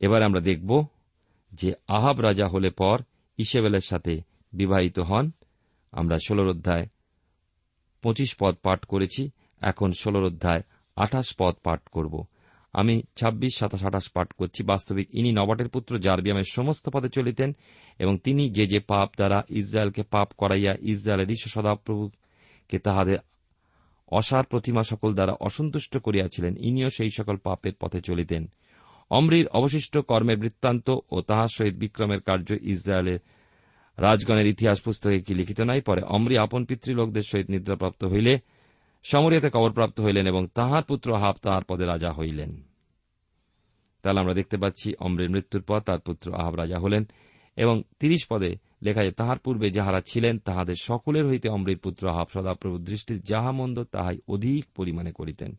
এবার 0.03 0.23
আমরা 0.23 0.41
দেখব 0.41 0.71
যে 1.53 1.75
আহাব 1.89 2.21
রাজা 2.21 2.47
হলে 2.47 2.71
পর 2.71 2.99
ইসেবেলের 3.39 3.85
সাথে 3.85 4.15
বিবাহিত 4.53 4.99
হন। 4.99 5.31
আমরা 5.93 6.17
ষোলর 6.27 6.49
অধ্যায় 6.49 6.87
পঁচিশ 8.03 8.37
পদ 8.41 8.55
পাঠ 8.63 8.85
করেছি, 8.85 9.31
এখন 9.61 9.91
ষোলর 9.93 10.25
অধ্যায় 10.25 10.63
আঠাশ 10.97 11.35
পদ 11.39 11.55
পাঠ 11.65 11.81
করব। 11.89 12.25
আমি 12.73 13.03
ছাব্বিশ, 13.17 13.53
সাতাশ, 13.57 13.85
আঠাশ 13.85 14.09
পাঠ 14.11 14.33
করছি। 14.33 14.63
বাস্তবিক 14.63 15.15
ইনি 15.15 15.33
নবাটের 15.33 15.69
পুত্র 15.69 15.99
জারবিয়ামের 15.99 16.49
সমস্ত 16.53 16.89
পদে 16.89 17.09
চলিতেন 17.09 17.57
এবং 17.99 18.19
তিনি 18.19 18.51
যে 18.51 18.67
যে 18.67 18.81
পাপ 18.81 19.09
দ্বারা 19.17 19.43
ইসরায়েলকে 19.49 20.03
পাপ 20.03 20.29
করাইয়া 20.39 20.75
ইসরায়েলের 20.81 21.31
ঈশ্বর 21.31 21.63
সদাপ্রভুকে 21.63 22.79
তাহাদের 22.79 23.17
অসার 24.09 24.45
প্রতিমা 24.45 24.83
সকল 24.83 25.15
দ্বারা 25.15 25.33
অসন্তুষ্ট 25.41 25.99
করিয়াছিলেন, 25.99 26.57
ইনিও 26.57 26.89
সেই 26.89 27.09
সকল 27.17 27.37
পাপের 27.37 27.73
পথে 27.81 28.01
চলিতেন। 28.01 28.47
অমৃর 29.11 29.49
অবশিষ্ট 29.49 29.99
কর্মের 29.99 30.39
বৃত্তান্ত 30.39 30.91
ও 31.11 31.21
তাহার 31.21 31.49
সহিত 31.49 31.75
বিক্রমের 31.75 32.21
কার্য 32.21 32.57
ইসরায়েলের 32.63 33.19
রাজগণের 33.99 34.47
ইতিহাস 34.47 34.81
পুস্তকে 34.81 35.21
কি 35.21 35.35
লিখিত 35.35 35.61
নাই? 35.61 35.81
পরে 35.81 36.03
অমরি 36.03 36.39
আপন 36.39 36.65
পিতৃলোকদের 36.65 37.23
সহিত 37.23 37.51
নিদ্রাপ্রাপ্ত 37.51 38.05
হইলে, 38.05 38.39
সমরিয়াতে 39.03 39.51
কবরপ্রাপ্ত 39.51 40.01
হইলেন 40.01 40.27
এবং 40.27 40.47
তাহার 40.55 40.83
পুত্র 40.83 41.17
হাব 41.17 41.37
তাহার 41.43 41.65
পদে 41.65 41.85
রাজা 41.85 42.13
হইলেন। 42.13 42.63
তাহলে 44.03 44.21
আমরা 44.21 44.35
দেখতে 44.35 44.57
পাচ্ছি 44.57 44.95
অমরের 45.01 45.31
মৃত্যুর 45.31 45.63
পর 45.63 45.81
তার 45.81 46.01
পুত্র 46.01 46.35
আহাব 46.35 46.55
রাজা 46.55 46.79
হলেন 46.79 47.05
এবং 47.57 47.83
তিরিশ 47.99 48.27
পদে 48.31 48.57
লেখা 48.83 49.01
যায়, 49.01 49.13
তাহার 49.13 49.39
পূর্বে 49.39 49.71
যাহারা 49.71 50.01
ছিলেন, 50.01 50.39
তাহাদের 50.39 50.75
সকলের 50.83 51.27
হইতে 51.27 51.49
অমৃর 51.49 51.79
পুত্র 51.79 52.09
আহাব 52.09 52.27
সদাপ্রভুর 52.35 52.81
দৃষ্টির 52.81 53.21
যাহা 53.21 53.53
মন্দ 53.53 53.85
তাহাই 53.85 54.19
অধিক 54.29 54.67
পরিমাণে 54.77 55.13
করিতেন। 55.13 55.59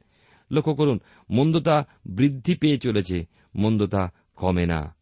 লক্ষ্য 0.53 0.75
করুন, 0.75 0.99
মন্দতা 1.29 1.87
বৃদ্ধি 2.05 2.55
পেয়ে 2.55 2.77
চলেছে, 2.77 3.25
মন্দতা 3.55 4.11
কমে 4.35 4.65
না। 4.65 4.95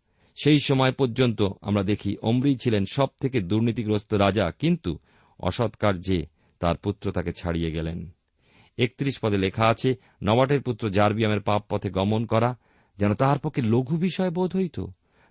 সেই 0.44 0.60
সময় 0.60 0.92
পর্যন্ত 0.92 1.42
আমরা 1.62 1.84
দেখি 1.84 2.18
অমরি 2.22 2.56
ছিলেন 2.56 2.84
সব 2.92 3.08
থেকে 3.22 3.40
দুর্নীতিগ্রস্ত 3.40 4.14
রাজা, 4.14 4.52
কিন্তু 4.60 4.98
অসৎ 5.40 5.76
কার্যে 5.76 6.26
তার 6.60 6.76
পুত্র 6.78 7.12
তাকে 7.12 7.32
ছাড়িয়ে 7.32 7.72
গেলেন। 7.72 8.10
একত্রিশ 8.78 9.20
পদে 9.22 9.38
লেখা 9.38 9.68
আছে, 9.68 9.96
নবাটের 10.24 10.62
পুত্র 10.62 10.90
জারবিয়ামের 10.90 11.42
পাপ 11.42 11.64
পথে 11.70 11.90
গমন 11.90 12.26
করা 12.26 12.58
যেন 12.98 13.14
তাহার 13.14 13.40
পক্ষে 13.40 13.62
লঘু 13.62 13.98
বিষয় 13.98 14.30
বোধ 14.30 14.56
হইত। 14.56 14.80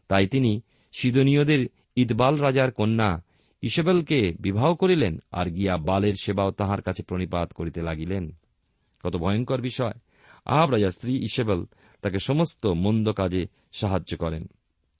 তাই 0.08 0.26
তিনি 0.26 0.60
সিদনীয়দের 0.92 1.66
ইদবাল 1.96 2.36
রাজার 2.36 2.72
কন্যা 2.72 3.22
ইসেবেলকে 3.62 4.34
বিবাহ 4.40 4.74
করিলেন 4.74 5.18
আর 5.32 5.46
গিয়া 5.46 5.76
বালের 5.76 6.14
সেবাও 6.22 6.50
তাহার 6.50 6.82
কাছে 6.82 7.02
প্রণিপাত 7.02 7.52
করিতে 7.52 7.82
লাগিলেন। 7.82 8.30
কত 9.04 9.16
ভয়ঙ্কর 9.16 9.60
বিষয়। 9.60 9.92
আহাব 10.44 10.70
রাজা 10.70 10.90
স্ত্রী 10.90 11.16
ইসেবেল 11.16 11.64
তাকে 12.02 12.18
সমস্ত 12.18 12.66
মন্দ 12.66 13.12
কাজে 13.12 13.46
সাহায্য 13.72 14.16
করেন। 14.16 14.46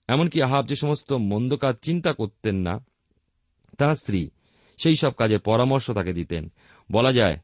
এমনকি 0.07 0.41
আহাব 0.41 0.65
যে 0.65 0.75
সমস্ত 0.75 1.13
মন্দ 1.13 1.55
কাজ 1.55 1.75
চিন্তা 1.81 2.13
করতেন 2.13 2.55
না 2.55 2.85
তাঁর 3.77 3.95
স্ত্রী 3.95 4.29
সেই 4.77 4.95
সব 4.95 5.11
কাজে 5.11 5.37
পরামর্শ 5.37 5.91
তাকে 5.91 6.13
দিতেন। 6.13 6.51
বলা 6.91 7.13
যায়, 7.13 7.37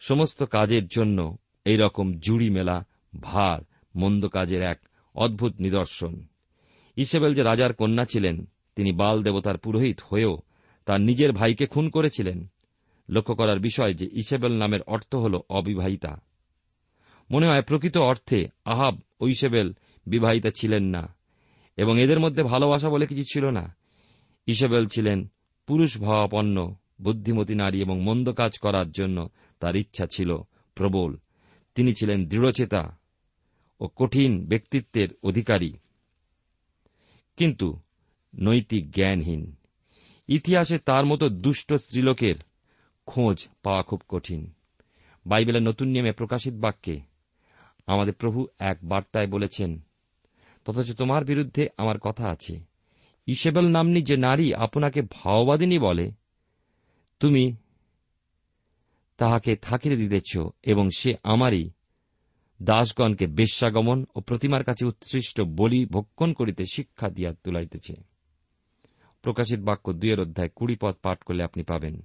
সমস্ত 0.00 0.42
কাজের 0.42 0.86
জন্য 0.86 1.36
এই 1.64 1.76
রকম 1.76 2.12
জুড়ি 2.12 2.50
মেলা, 2.50 2.84
ভার, 3.20 3.60
মন্দ 3.96 4.28
কাজের 4.28 4.62
এক 4.62 4.80
অদ্ভুত 5.14 5.60
নিদর্শন। 5.60 6.26
ইসেবেল 6.96 7.34
যে 7.34 7.42
রাজার 7.42 7.74
কন্যা 7.74 8.04
ছিলেন, 8.04 8.48
তিনি 8.76 8.92
বাল 8.92 9.22
দেবতার 9.22 9.58
পুরোহিত 9.58 10.00
হয়েও 10.08 10.38
তার 10.84 11.00
নিজের 11.00 11.32
ভাইকে 11.32 11.66
খুন 11.66 11.88
করেছিলেন। 11.88 12.46
লক্ষ্য 13.08 13.34
করার 13.34 13.58
বিষয় 13.58 13.94
যে 13.94 14.08
ইসেবেল 14.12 14.52
নামের 14.52 14.82
অর্থ 14.82 15.14
হল 15.14 15.40
অবিবাহিতা। 15.48 16.20
মনে 17.30 17.46
হয় 17.46 17.62
প্রকৃত 17.62 17.98
অর্থে 17.98 18.48
আহাব 18.64 18.98
ইসেবেল 19.28 19.72
বিবাহিতা 20.06 20.50
ছিলেন 20.50 20.84
না, 20.84 21.14
এবং 21.76 22.00
এদের 22.00 22.20
মধ্যে 22.20 22.42
ভালোবাসা 22.42 22.88
বলে 22.88 23.06
কিছু 23.06 23.24
ছিল 23.24 23.50
না। 23.50 23.76
ইসেবেল 24.46 24.86
ছিলেন 24.86 25.28
পুরুষ 25.66 25.98
ভাবাপন্ন, 26.00 26.74
বুদ্ধিমতী 27.02 27.54
নারী 27.54 27.80
এবং 27.80 28.02
মন্দ 28.02 28.32
কাজ 28.32 28.58
করার 28.58 28.90
জন্য 28.90 29.28
তার 29.60 29.76
ইচ্ছা 29.76 30.06
ছিল 30.14 30.36
প্রবল। 30.74 31.16
তিনি 31.74 31.92
ছিলেন 31.94 32.26
দৃঢ়চেতা 32.26 32.98
ও 33.80 33.88
কঠিন 33.96 34.46
ব্যক্তিত্বের 34.46 35.08
অধিকারী। 35.22 35.72
কিন্তু 37.36 37.78
নৈতিক 38.34 38.90
জ্ঞানহীন। 38.90 39.56
ইতিহাসে 40.28 40.78
তার 40.78 41.04
মতো 41.06 41.28
দুষ্ট 41.28 41.74
স্ত্রীলোকের 41.74 42.34
খোঁজ 43.06 43.48
পাওয়া 43.62 43.82
খুব 43.82 44.02
কঠিন। 44.08 44.50
বাইবেলের 45.26 45.62
নতুন 45.62 45.88
নিয়মে 45.88 46.12
প্রকাশিত 46.12 46.54
বাক্যে 46.54 47.00
আমাদের 47.88 48.14
প্রভু 48.14 48.46
এক 48.58 48.78
বার্তায় 48.82 49.26
বলেছেন, 49.26 49.80
তথচ 50.64 50.92
তোমার 50.92 51.24
বিরুদ্ধে 51.24 51.68
আমার 51.76 51.98
কথা 51.98 52.28
আছে। 52.28 52.60
ইসেবেল 53.26 53.68
নামনি 53.68 54.02
যে 54.02 54.16
নারী 54.16 54.52
আপনাকে 54.54 55.02
ভাওবাদিনী 55.02 55.78
বলে, 55.78 56.12
তুমি 57.20 57.56
তাহাকে 59.16 59.56
থাকিরে 59.56 59.96
দিতেছ 59.96 60.38
এবং 60.62 60.90
সে 60.96 61.14
আমারই 61.22 61.70
দাসগণকে 62.62 63.26
বেশ্যাগমন 63.26 64.04
ও 64.14 64.20
প্রতিমার 64.20 64.64
কাছে 64.64 64.86
উৎসৃষ্ট 64.86 65.40
বলি 65.40 65.86
ভক্ষণ 65.86 66.32
করিতে 66.32 66.64
শিক্ষা 66.72 67.08
দিয়া 67.08 67.32
তুলাইতেছে। 67.44 67.94
প্রকাশিত 69.22 69.60
বাক্য 69.60 69.92
দুইয়ের 69.92 70.20
অধ্যায় 70.20 70.48
কুড়ি 70.48 70.76
পদ 70.82 70.94
পাঠ 70.94 71.22
করলে 71.22 71.42
আপনি 71.44 71.62
পাবেন। 71.62 72.02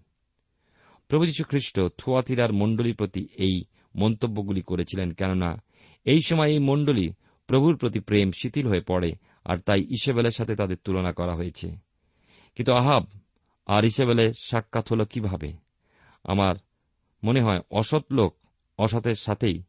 প্রভু 1.08 1.26
যীশু 1.26 1.44
খ্রিস্ট 1.44 1.82
থুয়াতিরার 1.98 2.54
মণ্ডলীর 2.54 2.96
প্রতি 2.96 3.28
এই 3.40 3.64
মন্তব্যগুলি 3.96 4.62
করেছিলেন 4.62 5.12
কেননা 5.12 5.62
এই 6.06 6.20
সময় 6.22 6.52
এই 6.52 6.60
মণ্ডলী 6.60 7.14
প্রভুর 7.48 7.78
প্রতি 7.78 8.00
প্রেম 8.00 8.32
শিথিল 8.32 8.68
হয়ে 8.68 8.82
পড়ে, 8.82 9.16
আর 9.46 9.58
তাই 9.58 9.82
ইসেবেলের 9.82 10.32
সাথে 10.32 10.56
তাদের 10.56 10.78
তুলনা 10.84 11.14
করা 11.14 11.36
হয়েছে। 11.36 11.76
কিন্তু 12.56 12.74
আহাব, 12.74 13.06
আর 13.66 13.86
ইসেবেলের 13.86 14.34
সাক্ষাৎ 14.34 14.92
হল 14.92 15.06
কীভাবে? 15.06 15.54
আমার 16.24 16.56
মনে 17.24 17.42
হয় 17.42 17.60
অসৎ 17.72 18.04
লোক 18.12 18.36
অসতের 18.78 19.16
সাথেই 19.16 19.64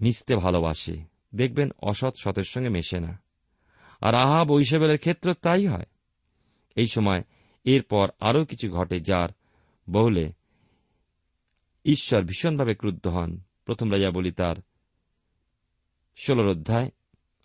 মিশতে 0.00 0.36
ভালোবাসে। 0.36 1.04
দেখবেন 1.34 1.70
অসৎ 1.82 2.12
সতের 2.18 2.42
সঙ্গে 2.42 2.68
মেশে 2.68 3.00
না। 3.00 3.18
আর 4.00 4.14
আহাব 4.14 4.50
ও 4.50 4.60
ইসেবেলের 4.60 4.98
ক্ষেত্র 4.98 5.34
তাই 5.34 5.66
হয়। 5.66 5.86
এই 6.76 6.86
সময় 6.86 7.22
এরপর 7.64 8.08
আরও 8.20 8.44
কিছু 8.44 8.70
ঘটে 8.70 9.00
যার 9.00 9.28
বহুলে 9.90 10.32
ঈশ্বর 11.84 12.22
ভীষণভাবে 12.22 12.74
ক্রুদ্ধ 12.74 13.06
হন। 13.06 13.40
প্রথম 13.64 13.92
রাজা 13.92 14.10
বলি 14.10 14.32
তার 14.32 14.56
ষোলর 16.26 16.48
অধ্যায়, 16.48 16.90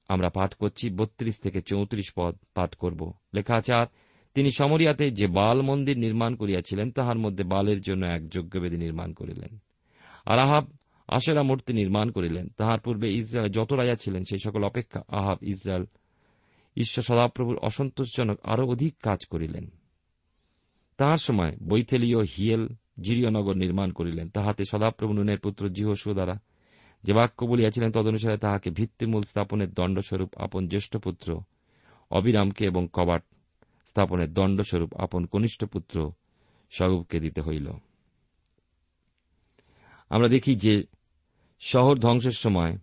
আমরা 0.07 0.29
পাঠ 0.29 0.53
করছি, 0.53 0.89
বত্রিশ 0.89 1.39
থেকে 1.39 1.61
চৌত্রিশ 1.61 2.11
পদ 2.15 2.35
পাঠ 2.53 2.75
করব। 2.75 3.13
লেখা 3.35 3.55
আছে, 3.55 3.73
আর 3.73 3.87
তিনি 4.33 4.51
সমরিয়াতে 4.51 5.11
যে 5.11 5.27
বাল 5.27 5.61
মন্দির 5.61 5.99
নির্মাণ 5.99 6.35
করিয়াছিলেন, 6.35 6.91
তাহার 6.91 7.17
মধ্যে 7.17 7.43
বালের 7.43 7.81
জন্য 7.81 8.05
এক 8.05 8.29
যজ্ঞবেদী 8.29 8.77
নির্মাণ 8.77 9.13
করিলেন। 9.13 9.57
আর 10.25 10.39
আহাব 10.39 10.67
আশেরা 11.07 11.43
মূর্তি 11.43 11.73
নির্মাণ 11.73 12.11
করিলেন। 12.11 12.49
তাহার 12.49 12.79
পূর্বে 12.79 13.13
ইসরায়েল 13.13 13.51
যত 13.51 13.73
রাজা 13.73 13.95
ছিলেন, 13.95 14.23
সেই 14.23 14.39
সকল 14.45 14.63
অপেক্ষা 14.63 15.01
আহাব 15.07 15.37
ইসরায়েল 15.41 15.85
ঈশ্বর 16.77 17.03
সদাপ্রভুর 17.03 17.57
অসন্তোষজনক 17.57 18.39
আরও 18.43 18.67
অধিক 18.67 18.95
কাজ 19.03 19.25
করিলেন। 19.25 19.69
তাহার 20.97 21.17
সময় 21.17 21.57
বৈথেলীয় 21.67 22.21
হিয়েল 22.21 22.67
জিরিয়নগর 23.01 23.53
নির্মাণ 23.53 23.91
করিলেন। 23.91 24.29
তাহাতে 24.29 24.63
সদাপ্রভু 24.63 25.13
নুনের 25.13 25.39
পুত্র 25.39 25.69
জিহসু 25.69 26.13
দ্বারা 26.13 26.39
যে 27.03 27.13
বাক্য 27.13 27.45
বলিয়াছিলেন 27.45 27.91
তদনুসারে 27.91 28.37
তাহাকে 28.37 28.69
ভিত্তিমূল 28.69 29.21
স্থাপনের 29.21 29.73
দণ্ডস্বরূপ 29.73 30.37
আপন 30.37 30.67
জ্যেষ্ঠ 30.67 30.97
পুত্র 30.97 31.41
অবিরামকে 32.11 32.65
এবং 32.65 32.87
কবাট 32.93 33.23
স্থাপনের 33.85 34.33
দণ্ডস্বরূপ 34.33 34.95
আপন 34.95 35.25
কনিষ্ঠ 35.25 35.63
পুত্র 35.63 36.11
স্বরূপকে 36.71 37.19
দিতে 37.19 37.41
হইল। 37.41 37.71
আমরা 40.09 40.27
দেখি 40.27 40.55
যে 40.55 40.83
শহর 41.59 41.97
ধ্বংসের 41.97 42.31
সময় 42.31 42.77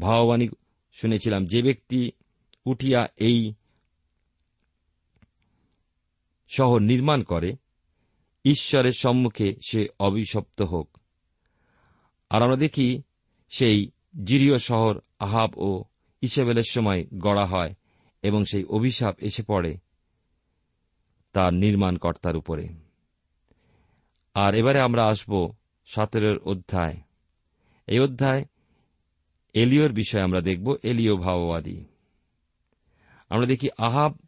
ভাওবাণী 0.00 0.48
শুনেছিলাম, 0.92 1.46
যে 1.46 1.62
ব্যক্তি 1.62 2.10
উঠিয়া 2.66 3.06
এই 3.16 3.54
শহর 6.48 6.80
নির্মাণ 6.80 7.22
করে, 7.22 7.56
ঈশ্বরের 8.44 8.92
সম্মুখে 8.92 9.54
সে 9.68 9.88
অভিশপ্ত 9.98 10.62
হোক। 10.62 10.98
আর 12.30 12.42
আমরা 12.42 12.56
দেখি 12.56 13.02
সেই 13.48 13.90
জিরিয় 14.24 14.58
শহর 14.58 15.00
আহাব 15.18 15.50
ও 15.56 15.84
ইসেবেলের 16.20 16.62
সময় 16.70 17.06
গড়া 17.18 17.44
হয় 17.44 17.74
এবং 18.22 18.44
সেই 18.44 18.64
অভিশাপ 18.64 19.20
এসে 19.20 19.42
পড়ে 19.42 19.76
তার 21.32 21.54
নির্মাণকর্তার 21.54 22.36
উপরে। 22.36 22.68
আর 24.34 24.54
এবারে 24.54 24.80
আমরা 24.80 25.06
আসব 25.06 25.54
সতেরোর 25.86 26.38
অধ্যায়। 26.38 26.96
এই 27.86 27.98
অধ্যায় 27.98 28.44
এলিওর 29.54 29.92
বিষয়ে 29.92 30.22
আমরা 30.22 30.40
দেখব 30.40 30.76
এলিও 30.82 31.16
ভাওবাদী 31.16 31.84
আমরা 33.30 33.46
দেখি 33.46 33.68
আহাব 33.78 34.18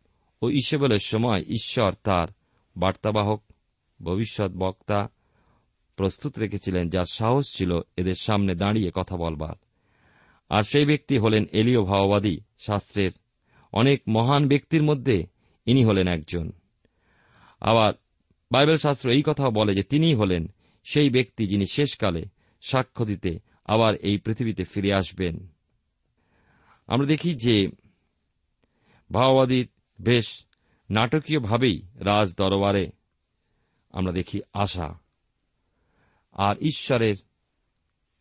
ও 0.43 0.50
ইসবেলের 0.50 0.99
সময় 0.99 1.40
ঈশ্বর 1.40 1.95
তার 2.02 2.28
বার্তাবাহক, 2.76 3.43
ভবিষ্যৎ 4.02 4.52
বক্তা 4.52 5.09
প্রস্তুত 5.99 6.38
রেখেছিলেন 6.38 6.85
যার 6.88 7.09
সাহস 7.12 7.45
ছিল 7.55 7.71
এদের 7.97 8.19
সামনে 8.21 8.52
দাঁড়িয়ে 8.55 8.90
কথা 8.95 9.17
বলবার। 9.17 9.57
আর 10.50 10.62
সেই 10.62 10.87
ব্যক্তি 10.87 11.14
হলেন 11.19 11.45
এলিও 11.52 11.83
ভাওবাদী 11.85 12.37
শাস্ত্রের 12.59 13.11
অনেক 13.73 13.99
মহান 14.09 14.49
ব্যক্তির 14.49 14.83
মধ্যে 14.83 15.17
ইনি 15.67 15.83
হলেন 15.85 16.09
একজন। 16.09 16.47
আবার 17.61 17.93
বাইবেল 18.50 18.76
শাস্ত্র 18.76 19.07
এই 19.11 19.23
কথাও 19.26 19.50
বলে 19.50 19.73
যে 19.75 19.83
তিনিই 19.83 20.14
হলেন 20.14 20.45
সেই 20.85 21.11
ব্যক্তি 21.11 21.43
যিনি 21.47 21.67
শেষকালে 21.67 22.23
সাক্ষ্য 22.62 23.02
দিতে 23.05 23.38
আবার 23.64 23.93
এই 23.95 24.17
পৃথিবীতে 24.19 24.64
ফিরে 24.64 24.90
আসবেন। 24.93 25.35
আমরা 26.87 27.07
দেখি 27.07 27.31
যে 27.35 27.57
ভাওবাদীর 29.11 29.67
বেশ 30.00 30.26
নাটকীয়ভাবেই 30.90 31.76
রাজ 32.00 32.28
দরবারে 32.37 32.85
আমরা 33.93 34.12
দেখি 34.12 34.38
আশা। 34.52 34.88
আর 36.38 36.57
ঈশ্বরের 36.59 37.14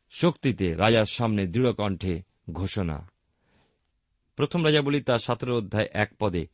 শক্তিতে 0.10 0.76
রাজার 0.76 1.06
সামনে 1.06 1.48
দৃঢ় 1.48 1.74
কণ্ঠে 1.74 2.22
ঘোষণা। 2.52 3.10
প্রথম 4.36 4.66
রাজা 4.66 4.82
বলি 4.82 5.02
তার 5.02 5.18
সতেরো 5.18 5.58
অধ্যায় 5.58 5.88
এক 5.94 6.14
পদে, 6.20 6.48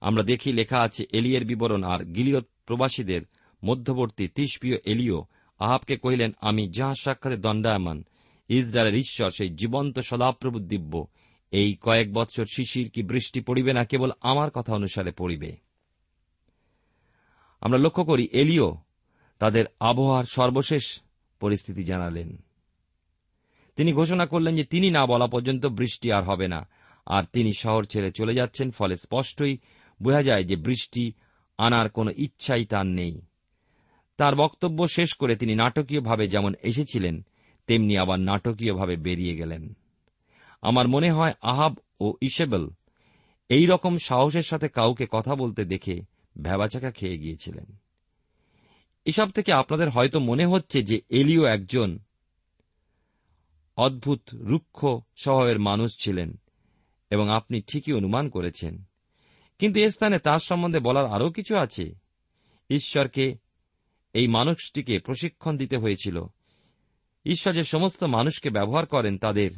আমরা 0.00 0.22
দেখি 0.22 0.52
লেখা 0.52 0.80
আছে, 0.80 1.04
এলিয়ের 1.12 1.44
বিবরণ 1.44 1.84
আর 1.84 2.04
গিলিয়ত 2.04 2.46
প্রবাসীদের 2.66 3.22
মধ্যবর্তী 3.64 4.28
তিসপীয় 4.28 4.76
এলিও 4.84 5.24
আহাবকে 5.58 5.96
কহিলেন, 5.96 6.32
আমি 6.40 6.70
যাহা 6.70 6.94
সাক্ষাতে 6.94 7.36
দণ্ডায়মান, 7.36 8.04
ইসরায়েলের 8.48 8.98
ঈশ্বর 8.98 9.30
সেই 9.30 9.50
জীবন্ত 9.50 9.98
সদাপ্রভু 9.98 10.58
দিব্য। 10.58 11.06
এই 11.50 11.76
কয়েক 11.80 12.12
বৎসর 12.12 12.44
শিশির 12.44 12.90
কি 12.90 13.02
বৃষ্টি 13.02 13.40
পড়িবে 13.40 13.72
না 13.72 13.84
কেবল 13.84 14.10
আমার 14.20 14.50
কথা 14.50 14.74
অনুসারে 14.74 15.12
পড়িবে? 15.12 15.56
আমরা 17.60 17.78
লক্ষ্য 17.78 18.04
করি 18.04 18.28
এলিও 18.32 18.76
তাদের 19.38 19.64
আবহাওয়ার 19.80 20.24
সর্বশেষ 20.24 21.00
পরিস্থিতি 21.40 21.82
জানালেন। 21.82 22.36
তিনি 23.76 23.92
ঘোষণা 23.92 24.26
করলেন 24.26 24.56
যে 24.56 24.64
তিনি 24.64 24.90
না 24.90 25.06
বলা 25.06 25.26
পর্যন্ত 25.26 25.66
বৃষ্টি 25.66 26.12
আর 26.12 26.22
হবে 26.22 26.48
না, 26.48 26.68
আর 27.06 27.24
তিনি 27.32 27.52
শহর 27.52 27.84
ছেড়ে 27.84 28.10
চলে 28.10 28.34
যাচ্ছেন, 28.34 28.70
ফলে 28.70 28.96
স্পষ্টই 28.96 29.58
বোঝা 30.02 30.22
যায় 30.22 30.44
যে 30.44 30.56
বৃষ্টি 30.56 31.12
আনার 31.58 31.90
কোনো 31.90 32.10
ইচ্ছাই 32.16 32.64
তার 32.64 32.86
নেই। 32.86 33.20
তার 34.16 34.34
বক্তব্য 34.34 34.88
শেষ 34.88 35.14
করে 35.14 35.36
তিনি 35.36 35.54
নাটকীয়ভাবে 35.54 36.28
যেমন 36.28 36.54
এসেছিলেন, 36.62 37.24
তেমনি 37.66 37.98
আবার 37.98 38.20
নাটকীয়ভাবে 38.20 38.96
বেরিয়ে 38.96 39.36
গেলেন। 39.36 39.74
আমার 40.62 40.88
মনে 40.88 41.10
হয় 41.10 41.34
আহাব 41.42 41.78
ও 42.00 42.14
ইসেবেল 42.20 42.70
এই 43.48 43.66
রকম 43.66 43.98
সাহসের 43.98 44.42
সাথে 44.42 44.68
কাউকে 44.68 45.06
কথা 45.10 45.34
বলতে 45.34 45.64
দেখে 45.64 46.00
ভ্যাবাচাকা 46.42 46.90
খেয়ে 46.90 47.18
গিয়েছিলেন। 47.18 47.81
এসব 49.04 49.30
থেকে 49.30 49.52
আপনাদের 49.52 49.90
হয়তো 49.90 50.20
মনে 50.20 50.46
হচ্ছে 50.46 50.82
যে 50.82 51.00
এলিও 51.08 51.46
একজন 51.46 51.98
অদ্ভুত, 53.76 54.22
রুক্ষ 54.34 54.86
স্বভাবের 55.16 55.58
মানুষ 55.58 56.04
ছিলেন 56.04 56.40
এবং 57.10 57.30
আপনি 57.30 57.60
ঠিকই 57.60 57.92
অনুমান 57.92 58.28
করেছেন। 58.28 58.84
কিন্তু 59.58 59.80
এ 59.80 59.90
স্থানে 59.90 60.18
তার 60.18 60.38
সম্বন্ধে 60.38 60.80
বলার 60.80 61.06
আরও 61.06 61.30
কিছু 61.30 61.56
আছে। 61.56 61.94
ঈশ্বরকে, 62.70 63.36
এই 64.12 64.28
মানুষটিকে 64.28 64.98
প্রশিক্ষণ 64.98 65.56
দিতে 65.56 65.76
হয়েছিল। 65.76 66.24
ঈশ্বর 67.24 67.54
যে 67.54 67.64
সমস্ত 67.64 68.04
মানুষকে 68.04 68.50
ব্যবহার 68.50 68.86
করেন 68.86 69.18
তাদের 69.18 69.50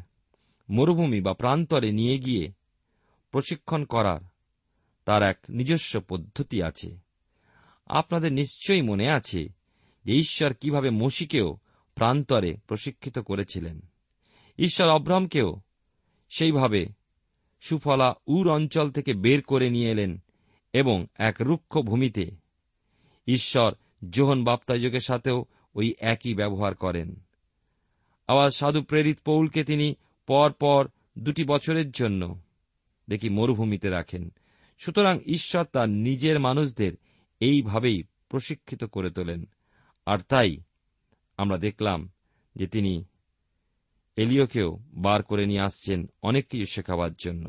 মরুভূমি 0.70 1.20
বা 1.20 1.34
প্রান্তরে 1.34 1.92
নিয়ে 1.92 2.18
গিয়ে 2.18 2.52
প্রশিক্ষণ 3.30 3.84
করার 3.84 4.20
তার 5.04 5.22
এক 5.22 5.38
নিজস্ব 5.48 6.00
পদ্ধতি 6.08 6.62
আছে। 6.62 7.03
আপনাদের 7.86 8.32
নিশ্চয়ই 8.32 8.82
মনে 8.82 9.10
আছে 9.10 9.48
যে 10.04 10.12
ঈশ্বর 10.12 10.54
কীভাবে 10.54 10.90
মসিকেও 10.90 11.58
প্রান্তরে 11.94 12.56
প্রশিক্ষিত 12.66 13.18
করেছিলেন। 13.18 13.80
ঈশ্বর 14.58 14.88
অব্রামকেও 14.88 15.60
সেইভাবে 16.30 16.86
সুফলা 17.60 18.14
উর 18.26 18.50
অঞ্চল 18.50 18.90
থেকে 18.90 19.14
বের 19.14 19.42
করে 19.42 19.70
নিয়ে 19.70 19.90
এলেন 19.90 20.22
এবং 20.72 21.06
এক 21.18 21.36
রুক্ষ 21.40 21.78
ভূমিতে 21.78 22.30
ঈশ্বর 23.26 23.74
যোহন 24.10 24.44
বাপ্তাযুগের 24.44 25.00
সাথেও 25.00 25.44
ওই 25.74 25.94
একই 25.98 26.34
ব্যবহার 26.34 26.74
করেন। 26.74 27.20
আবার 28.28 28.50
সাধু 28.50 28.82
প্রেরিত 28.82 29.18
পৌলকে 29.24 29.64
তিনি 29.64 29.94
পর 30.26 30.52
পর 30.52 30.88
দুটি 31.18 31.44
বছরের 31.44 31.90
জন্য 31.90 32.40
দেখি 33.08 33.28
মরুভূমিতে 33.28 33.88
রাখেন। 33.88 34.32
সুতরাং 34.78 35.18
ঈশ্বর 35.26 35.64
তার 35.64 35.88
নিজের 35.88 36.40
মানুষদের 36.40 36.92
এইভাবেই 37.44 38.02
প্রশিক্ষিত 38.28 38.84
করে 38.84 39.10
তোলেন। 39.10 39.42
আর 40.06 40.18
তাই 40.18 40.50
আমরা 41.38 41.56
দেখলাম 41.58 42.00
যে 42.56 42.66
তিনি 42.66 43.04
এলিওকেও 44.16 44.70
বার 44.94 45.22
করে 45.22 45.46
নিয়ে 45.46 45.60
আসছেন 45.60 46.00
অনেক 46.22 46.48
কিছু 46.48 46.64
শেখাবার 46.64 47.10
জন্য। 47.14 47.44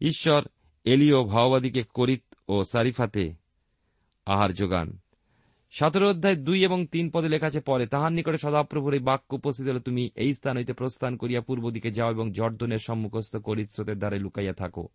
ঈশ্বর 0.00 0.42
এলিও 0.84 1.24
ভাওবাদীকে 1.24 1.82
করিত 1.94 2.22
ও 2.48 2.64
সারিফাতে 2.64 3.34
আহার 4.26 4.52
যোগান। 4.52 4.98
সতেরো 5.70 6.10
অধ্যায় 6.10 6.36
দুই 6.36 6.64
এবং 6.64 6.86
তিন 6.86 7.10
পদে 7.10 7.28
লেখা 7.28 7.46
আছে, 7.46 7.60
পরে 7.60 7.86
তাহার 7.86 8.12
নিকটে 8.12 8.38
সদাপ্রভুর 8.38 8.94
এই 8.94 9.00
বাক্য 9.00 9.34
উপস্থিত 9.34 9.66
হলে 9.68 9.80
তুমি 9.80 10.10
এই 10.16 10.32
স্থান 10.34 10.56
হইতে 10.56 10.72
প্রস্থান 10.72 11.16
করিয়া 11.16 11.40
পূর্ব 11.40 11.70
দিকে 11.70 11.90
যাও 11.90 12.10
এবং 12.10 12.32
জর্দনের 12.32 12.78
সম্মুখস্থ 12.78 13.36
করিত 13.36 13.68
স্রোতের 13.70 13.98
দ্বারে 13.98 14.18
লুকাইয়া 14.18 14.52
থাকো। 14.52 14.88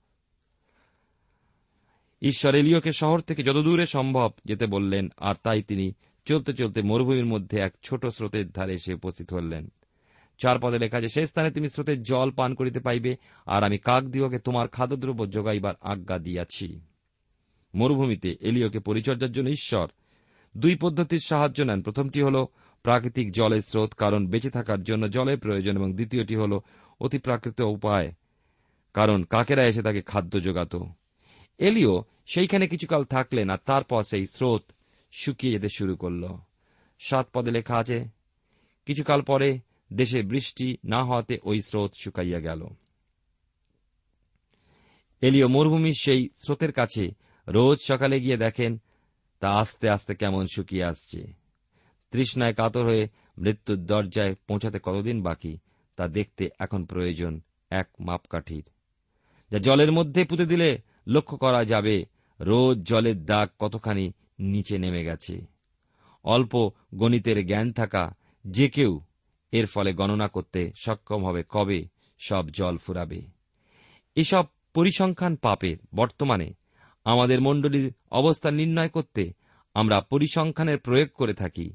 ঈশ্বর 2.21 2.55
এলিওকে 2.55 2.91
শহর 2.91 3.19
থেকে 3.19 3.43
যতদূরে 3.43 3.86
সম্ভব 3.86 4.31
যেতে 4.45 4.65
বললেন, 4.65 5.10
আর 5.17 5.36
তাই 5.43 5.62
তিনি 5.62 5.93
চলতে 6.25 6.53
চলতে 6.53 6.81
মরুভূমির 6.81 7.25
মধ্যে 7.25 7.60
এক 7.60 7.73
ছোট 7.84 8.05
স্রোতের 8.05 8.51
ধারে 8.51 8.73
এসে 8.73 8.93
উপস্থিত 8.93 9.34
হলেন। 9.34 9.71
চার 10.38 10.60
পদে 10.60 10.77
লেখা 10.77 10.97
আছে 10.97 11.07
সেই 11.07 11.25
স্থানে 11.25 11.51
তুমি 11.51 11.69
স্রোতের 11.69 12.03
জল 12.03 12.31
পান 12.31 12.53
করিতে 12.53 12.79
পাইবে, 12.79 13.15
আর 13.45 13.63
আমি 13.63 13.77
কাক 13.77 14.03
দিওকে 14.03 14.39
তোমার 14.39 14.67
খাদ্যদ্রব্য 14.67 15.31
যোগাইবার 15.31 15.73
আজ্ঞা 15.81 16.17
দিয়াছি। 16.17 16.79
মরুভূমিতে 17.75 18.36
এলিওকে 18.41 18.79
পরিচর্যার 18.79 19.31
জন্য 19.31 19.49
ঈশ্বর 19.49 19.88
দুই 20.57 20.75
পদ্ধতির 20.75 21.19
সাহায্য 21.19 21.63
নেন। 21.63 21.81
প্রথমটি 21.81 22.21
হল 22.21 22.45
প্রাকৃতিক 22.84 23.31
জলের 23.31 23.62
স্রোত, 23.62 23.93
কারণ 23.93 24.27
বেঁচে 24.27 24.49
থাকার 24.49 24.84
জন্য 24.84 25.10
জলের 25.10 25.39
প্রয়োজন, 25.39 25.77
এবং 25.77 25.93
দ্বিতীয়টি 25.93 26.36
হল 26.36 26.60
অতি 26.99 27.17
প্রাকৃত 27.17 27.62
উপায়, 27.62 28.12
কারণ 28.93 29.23
কাকেরা 29.23 29.63
এসে 29.63 29.81
তাকে 29.81 30.01
খাদ্য 30.01 30.41
যোগাত। 30.41 30.75
এলিও 31.57 32.03
সেইখানে 32.25 32.67
কিছুকাল 32.67 33.03
থাকলেন 33.03 33.49
আর 33.49 33.57
তারপর 33.65 34.03
সেই 34.03 34.25
স্রোত 34.25 34.63
শুকিয়ে 35.11 35.53
যেতে 35.53 35.67
শুরু 35.69 35.95
করল। 35.95 36.27
সাত 36.99 37.29
পদে 37.33 37.51
লেখা 37.51 37.77
আছে, 37.77 38.05
কিছুকাল 38.85 39.21
পরে 39.21 39.59
দেশে 39.93 40.21
বৃষ্টি 40.21 40.77
না 40.85 41.03
হওয়াতে 41.03 41.39
ওই 41.43 41.61
স্রোত 41.61 41.91
শুকাইয়া 42.03 42.39
গেল। 42.39 42.67
এলিও 45.21 45.47
মরুভূমির 45.47 45.93
সেই 46.01 46.29
স্রোতের 46.35 46.71
কাছে 46.71 47.09
রোজ 47.47 47.77
সকালে 47.87 48.19
গিয়ে 48.19 48.37
দেখেন, 48.37 48.81
তা 49.39 49.49
আস্তে 49.49 49.89
আস্তে 49.89 50.15
কেমন 50.15 50.45
শুকিয়ে 50.55 50.83
আসছে। 50.83 51.33
তৃষ্ণায় 52.11 52.53
কাতর 52.53 52.85
হয়ে 52.85 53.07
মৃত্যুর 53.37 53.85
দরজায় 53.85 54.35
পৌঁছাতে 54.47 54.79
কতদিন 54.83 55.21
বাকি, 55.21 55.57
তা 55.95 56.07
দেখতে 56.07 56.49
এখন 56.59 56.85
প্রয়োজন 56.85 57.41
এক 57.69 57.89
মাপকাঠির। 57.99 58.63
যা 59.51 59.57
জলের 59.57 59.91
মধ্যে 59.91 60.23
পুঁতে 60.23 60.45
দিলে 60.45 60.77
লক্ষ্য 61.12 61.38
করা 61.38 61.65
যাবে 61.65 62.06
রোজ 62.39 62.78
জলের 62.84 63.26
দাগ 63.26 63.50
কতখানি 63.60 64.12
নিচে 64.39 64.78
নেমে 64.78 65.04
গেছে। 65.04 65.45
অল্প 66.24 66.69
গণিতের 66.95 67.47
জ্ঞান 67.47 67.71
থাকা 67.71 68.15
যে 68.45 68.69
কেউ 68.69 69.00
এর 69.52 69.65
ফলে 69.65 69.93
গণনা 69.93 70.28
করতে 70.28 70.71
সক্ষম 70.76 71.26
হবে 71.26 71.43
কবে 71.50 71.86
সব 72.19 72.50
জল 72.50 72.78
ফুরাবে। 72.78 73.21
এসব 74.15 74.45
পরিসংখ্যান 74.74 75.36
পাপের 75.36 75.78
বর্তমানে 75.95 76.54
আমাদের 77.06 77.41
মণ্ডলীর 77.41 77.93
অবস্থা 78.12 78.52
নির্ণয় 78.52 78.89
করতে 78.89 79.34
আমরা 79.74 80.02
পরিসংখ্যানের 80.02 80.78
প্রয়োগ 80.78 81.08
করে 81.13 81.34
থাকি। 81.34 81.74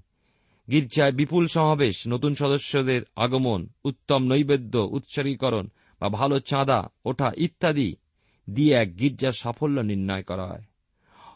গির্জায় 0.70 1.12
বিপুল 1.12 1.46
সমাবেশ, 1.46 2.08
নতুন 2.08 2.34
সদস্যদের 2.34 3.02
আগমন, 3.16 3.68
উত্তম 3.84 4.24
নৈবেদ্য 4.24 4.78
উৎসর্গীকরণ 4.78 5.68
বা 6.00 6.08
ভালো 6.08 6.40
চাঁদা, 6.40 6.88
ওঠা 7.04 7.32
ইত্যাদি 7.36 7.96
দিয়ে 8.50 8.74
এক 8.74 8.98
গির্জার 8.98 9.32
সাফল্য 9.32 9.80
নির্ণয় 9.80 10.22
করা 10.22 10.46
হয়। 10.46 10.62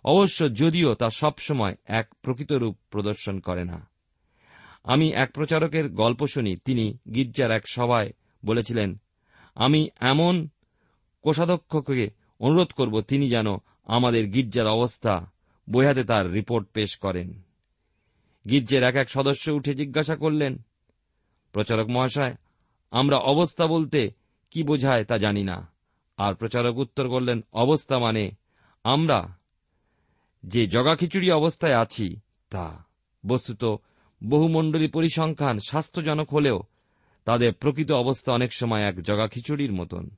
অবশ্য 0.05 0.55
যদিও 0.55 0.95
তা 0.95 1.09
সবসময় 1.09 1.77
এক 1.85 2.15
প্রকৃত 2.23 2.53
রূপ 2.53 2.77
প্রদর্শন 2.91 3.41
করে 3.41 3.65
না। 3.65 3.89
আমি 4.85 5.13
এক 5.13 5.33
প্রচারকের 5.33 5.89
গল্প 5.89 6.27
শুনি, 6.27 6.57
তিনি 6.57 6.99
গির্জার 7.15 7.51
এক 7.51 7.69
সভায় 7.69 8.13
বলেছিলেন, 8.45 9.01
আমি 9.55 9.89
এমন 10.01 10.49
কোষাধ্যক্ষকে 11.23 12.11
অনুরোধ 12.41 12.73
করব, 12.73 13.01
তিনি 13.01 13.29
যেন 13.29 13.47
আমাদের 13.85 14.27
গির্জার 14.27 14.67
অবস্থা 14.67 15.31
বোঝাতে 15.71 16.05
তার 16.05 16.33
রিপোর্ট 16.33 16.69
পেশ 16.69 16.97
করেন। 16.97 17.43
গির্জের 18.49 18.83
এক 18.83 18.97
এক 18.97 19.11
সদস্য 19.11 19.51
উঠে 19.51 19.75
জিজ্ঞাসা 19.75 20.17
করলেন, 20.17 20.59
প্রচারক 21.53 21.89
মহাশয়, 21.89 22.35
আমরা 22.91 23.17
অবস্থা 23.17 23.67
বলতে 23.67 24.11
কি 24.51 24.63
বোঝায় 24.63 25.05
তা 25.05 25.19
জানি 25.19 25.43
না। 25.45 25.70
আর 26.21 26.35
প্রচারক 26.35 26.79
উত্তর 26.79 27.09
করলেন, 27.09 27.41
অবস্থা 27.53 27.99
মানে 27.99 28.31
আমরা 28.85 29.39
যে 30.43 30.67
জগাখিচুড়ি 30.67 31.31
অবস্থায় 31.31 31.75
আছি, 31.75 32.17
তা 32.51 32.85
বস্তুত 33.27 33.65
বহুমণ্ডলী 34.25 34.89
পরিসংখ্যান 34.89 35.59
স্বাস্থ্যজনক 35.69 36.33
হলেও 36.33 36.63
তাদের 37.25 37.53
প্রকৃত 37.53 37.93
অবস্থা 37.93 38.33
অনেক 38.33 38.53
সময় 38.53 38.83
এক 38.83 39.03
জগাখিচুড়ির 39.03 39.73
মতন। 39.73 40.11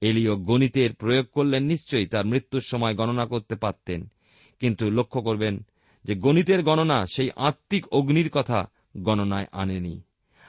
এলিও 0.00 0.36
গণিতের 0.36 0.94
প্রয়োগ 0.94 1.26
করলেন 1.26 1.62
নিশ্চয়ই, 1.64 2.06
তার 2.06 2.26
মৃত্যুর 2.26 2.62
সময় 2.66 2.94
গণনা 2.94 3.26
করতে 3.26 3.54
পারতেন। 3.54 4.12
কিন্তু 4.60 4.90
লক্ষ্য 4.90 5.22
করবেন 5.22 5.66
যে 6.04 6.14
গণিতের 6.14 6.62
গণনা 6.62 7.04
সেই 7.06 7.30
আত্মিক 7.36 7.88
অগ্নির 7.88 8.30
কথা 8.30 8.70
গণনায় 8.96 9.46
আনেনি। 9.52 10.02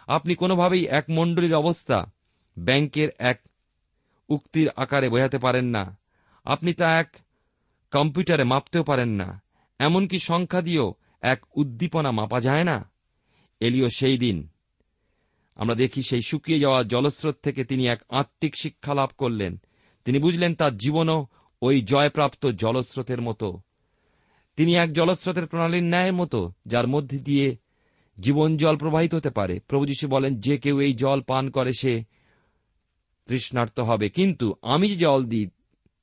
আপনি 0.08 0.36
কোনোভাবেই 0.36 0.86
এক 0.86 1.06
মণ্ডলীর 1.10 1.56
অবস্থা 1.56 2.12
ব্যাংকের 2.60 3.10
এক 3.20 3.42
উক্তির 4.34 4.70
আকারে 4.76 5.10
বোঝাতে 5.10 5.38
পারেন 5.38 5.66
না। 5.66 5.98
আপনি 6.46 6.74
তা 6.74 7.00
এক 7.00 7.18
কম্পিউটারে 7.92 8.44
মাপতেও 8.44 8.84
পারেন 8.84 9.10
না। 9.10 9.42
এমনকি 9.80 10.20
সংখ্যা 10.20 10.62
দিয়েও 10.62 10.94
এক 11.22 11.46
উদ্দীপনা 11.56 12.12
মাপা 12.12 12.40
যায় 12.40 12.64
না। 12.64 12.92
এলিও 13.60 13.88
সেই 13.88 14.18
দিন। 14.18 14.48
আমরা 15.56 15.76
দেখি 15.76 16.04
সেই 16.04 16.22
শুকিয়ে 16.22 16.60
যাওয়া 16.60 16.84
জলস্রোত 16.84 17.36
থেকে 17.44 17.64
তিনি 17.64 17.88
এক 17.88 18.02
আত্মিক 18.10 18.56
শিক্ষা 18.56 18.94
লাভ 18.94 19.10
করলেন। 19.18 19.62
তিনি 20.06 20.20
বুঝলেন 20.20 20.56
তার 20.56 20.78
জীবনও 20.78 21.28
ওই 21.62 21.82
জয়প্রাপ্ত 21.82 22.46
জলস্রোতের 22.46 23.22
মতো। 23.22 23.60
তিনি 24.56 24.76
এক 24.76 24.94
জলস্রোতের 24.94 25.48
প্রণালীর 25.48 25.84
ন্যায়ের 25.84 26.14
মতো, 26.14 26.52
যার 26.66 26.88
মধ্যে 26.88 27.20
দিয়ে 27.20 27.58
জীবন 28.20 28.58
জল 28.58 28.78
প্রবাহিত 28.78 29.16
হতে 29.16 29.30
পারে। 29.30 29.60
প্রভু 29.60 29.86
যীশু 29.86 30.08
বলেন, 30.08 30.40
যে 30.40 30.58
কেউ 30.58 30.80
এই 30.80 30.94
জল 30.94 31.22
পান 31.22 31.50
করে 31.50 31.72
সে 31.80 32.04
তৃষ্ণার্ত 33.28 33.80
হবে। 33.80 34.10
কিন্তু 34.10 34.56
আমি 34.62 34.88
যে 34.88 34.96
জল 34.96 35.26
দিই, 35.26 35.48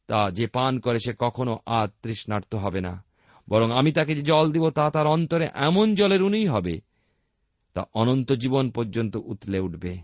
তা 0.06 0.30
যে 0.30 0.46
পান 0.46 0.80
করে 0.80 0.98
সে 0.98 1.12
কখনো 1.18 1.58
আর 1.66 1.88
তৃষ্ণার্ত 2.02 2.54
হবে 2.54 2.80
না। 2.80 3.04
বরং 3.48 3.70
আমি 3.72 3.92
তাকে 3.92 4.14
যে 4.14 4.22
জল 4.22 4.52
দিব, 4.52 4.70
তা 4.70 4.90
তার 4.90 5.06
অন্তরে 5.06 5.48
এমন 5.54 5.94
জলের 5.94 6.22
উনি 6.22 6.46
হবে, 6.46 6.80
তা 7.74 7.82
অনন্ত 7.94 8.32
জীবন 8.32 8.70
পর্যন্ত 8.70 9.16
উতলে 9.16 9.58
উঠবে। 9.58 9.98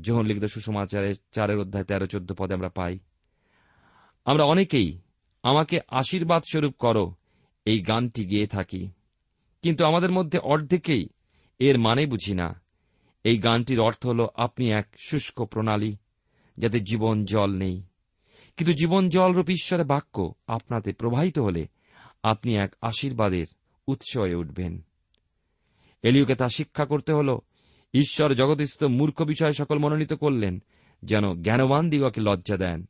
যোহন 0.00 0.26
লিখিত 0.26 0.44
সুষমাচারের 0.44 1.14
চারের 1.32 1.58
অধ্যায় 1.58 1.84
তেরো 1.84 2.06
চোদ্দ 2.06 2.32
পদে 2.32 2.54
আমরা 2.54 2.68
পাই, 2.68 2.98
আমরা 4.24 4.44
অনেকেই 4.44 4.98
আমাকে 5.42 5.80
আশীর্বাদ 5.88 6.42
স্বরূপ 6.42 6.74
করো, 6.78 7.14
এই 7.64 7.80
গানটি 7.80 8.24
গেয়ে 8.24 8.46
থাকি। 8.46 8.90
কিন্তু 9.62 9.84
আমাদের 9.84 10.10
মধ্যে 10.10 10.38
অর্ধেকেই 10.38 11.08
এর 11.58 11.78
মানে 11.78 12.06
বুঝি 12.06 12.34
না। 12.34 12.62
এই 13.24 13.38
গানটির 13.38 13.80
অর্থ 13.80 14.06
হল, 14.06 14.26
আপনি 14.34 14.70
এক 14.70 14.86
শুষ্ক 14.98 15.44
প্রণালী 15.44 15.96
যাতে 16.60 16.80
জীবন 16.80 17.24
জল 17.24 17.50
নেই। 17.50 17.82
কিন্তু 18.56 18.72
জীবন 18.72 19.08
জলরূপ 19.08 19.48
ঈশ্বরের 19.48 19.86
বাক্য 19.86 20.32
আপনাতে 20.46 20.92
প্রবাহিত 20.92 21.38
হলে 21.38 21.66
আপনি 22.22 22.56
এক 22.56 22.72
আশীর্বাদের 22.82 23.46
উৎস 23.88 24.18
হয়ে 24.18 24.34
উঠবেন। 24.34 24.80
এলিওকে 26.02 26.34
তা 26.34 26.48
শিক্ষা 26.48 26.84
করতে 26.84 27.12
হল, 27.12 27.38
ঈশ্বর 27.94 28.34
জগদস্থ 28.34 28.84
মূর্খ 28.84 29.22
বিষয় 29.22 29.50
সকল 29.50 29.78
মনোনীত 29.78 30.12
করলেন, 30.12 30.62
যেন 31.02 31.42
জ্ঞানবান 31.42 31.90
দিগকে 31.90 32.20
লজ্জা 32.20 32.56
দেন, 32.56 32.88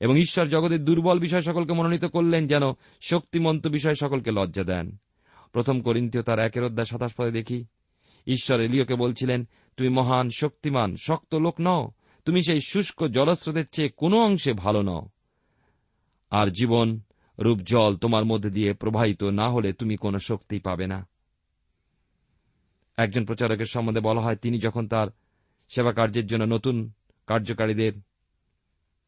এবং 0.00 0.18
ঈশ্বর 0.18 0.46
জগতের 0.46 0.84
দুর্বল 0.84 1.18
বিষয় 1.18 1.40
সকলকে 1.40 1.72
মনোনীত 1.72 2.04
করলেন, 2.04 2.46
যেন 2.46 2.62
শক্তিমন্ত 3.00 3.66
বিষয় 3.66 3.94
সকলকে 3.94 4.30
লজ্জা 4.30 4.62
দেন। 4.62 4.96
প্রথম 5.52 5.80
করিন্তীয় 5.80 6.24
তার 6.24 6.38
একের 6.38 6.64
অধ্যায় 6.64 6.86
সাতাশ 6.86 7.14
পদে 7.14 7.30
দেখি, 7.30 7.64
ঈশ্বর 8.26 8.60
এলিওকে 8.60 8.94
বলছিলেন, 8.94 9.48
তুমি 9.76 9.88
মহান, 9.88 10.28
শক্তিমান, 10.36 10.96
শক্ত 10.96 11.34
লোক 11.34 11.54
নও 11.60 11.90
তুমি 12.24 12.42
সেই 12.42 12.60
শুষ্ক 12.60 13.06
জলস্রোতের 13.06 13.64
চেয়ে 13.72 13.88
কোনো 13.88 14.20
অংশে 14.20 14.52
ভালো 14.52 14.82
নও। 14.82 15.08
আর 16.30 16.46
জীবন, 16.46 17.00
রূপ, 17.38 17.58
জল 17.58 17.96
তোমার 17.96 18.24
মধ্যে 18.24 18.50
দিয়ে 18.50 18.72
প্রবাহিত 18.72 19.24
না 19.24 19.48
হলে 19.48 19.72
তুমি 19.72 19.96
কোনো 19.96 20.18
শক্তি 20.18 20.58
পাবে 20.58 20.86
না। 20.86 21.08
একজন 22.96 23.24
প্রচারকের 23.24 23.64
সম্বন্ধে 23.64 24.00
বলা 24.00 24.20
হয়, 24.20 24.36
তিনি 24.36 24.58
যখন 24.58 24.88
তার 24.88 25.08
সেবা 25.68 25.92
কার্যের 25.92 26.26
জন্য 26.26 26.44
নতুন 26.44 26.92
কার্যকারীদের 27.26 27.92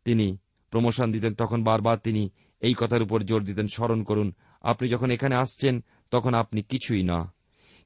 তিনি 0.05 0.39
প্রমোশন 0.71 1.13
দিতেন, 1.13 1.35
তখন 1.35 1.65
বারবার 1.65 1.99
তিনি 1.99 2.31
এই 2.61 2.75
কথার 2.79 3.03
উপর 3.03 3.23
জোর 3.23 3.45
দিতেন, 3.45 3.67
স্মরণ 3.67 4.03
করুন, 4.03 4.33
আপনি 4.63 4.89
যখন 4.89 5.11
এখানে 5.11 5.35
আসছেন, 5.35 5.85
তখন 6.11 6.35
আপনি 6.35 6.63
কিছুই 6.63 7.03
না। 7.03 7.35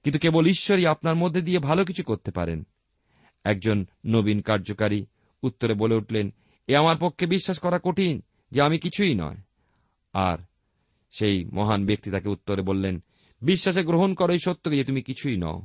কিন্তু 0.03 0.19
কেবল 0.19 0.47
ঈশ্বরই 0.47 0.87
আপনার 0.87 1.15
মধ্যে 1.15 1.43
দিয়ে 1.43 1.59
ভালো 1.59 1.85
কিছু 1.85 2.03
করতে 2.03 2.31
পারেন। 2.31 2.67
একজন 3.45 3.87
নবীন 4.07 4.41
কার্যকারী 4.41 5.07
উত্তরে 5.43 5.75
বলে 5.75 5.95
উঠলেন, 5.95 6.35
এ 6.67 6.77
আমার 6.77 6.97
পক্ষে 7.01 7.27
বিশ্বাস 7.27 7.59
করা 7.59 7.81
কঠিন 7.85 8.23
যে 8.51 8.63
আমি 8.63 8.79
কিছুই 8.79 9.15
নয়। 9.15 9.37
আর 10.13 10.39
সেই 11.11 11.45
মহান 11.45 11.87
ব্যক্তি 11.87 12.11
তাকে 12.11 12.29
উত্তরে 12.29 12.63
বললেন, 12.63 13.03
বিশ্বাসে 13.43 13.83
গ্রহণ 13.83 14.15
করো 14.15 14.33
এই 14.33 14.39
সত্যকে 14.39 14.77
যে 14.77 14.85
তুমি 14.85 15.03
কিছুই 15.03 15.37
নও। 15.37 15.63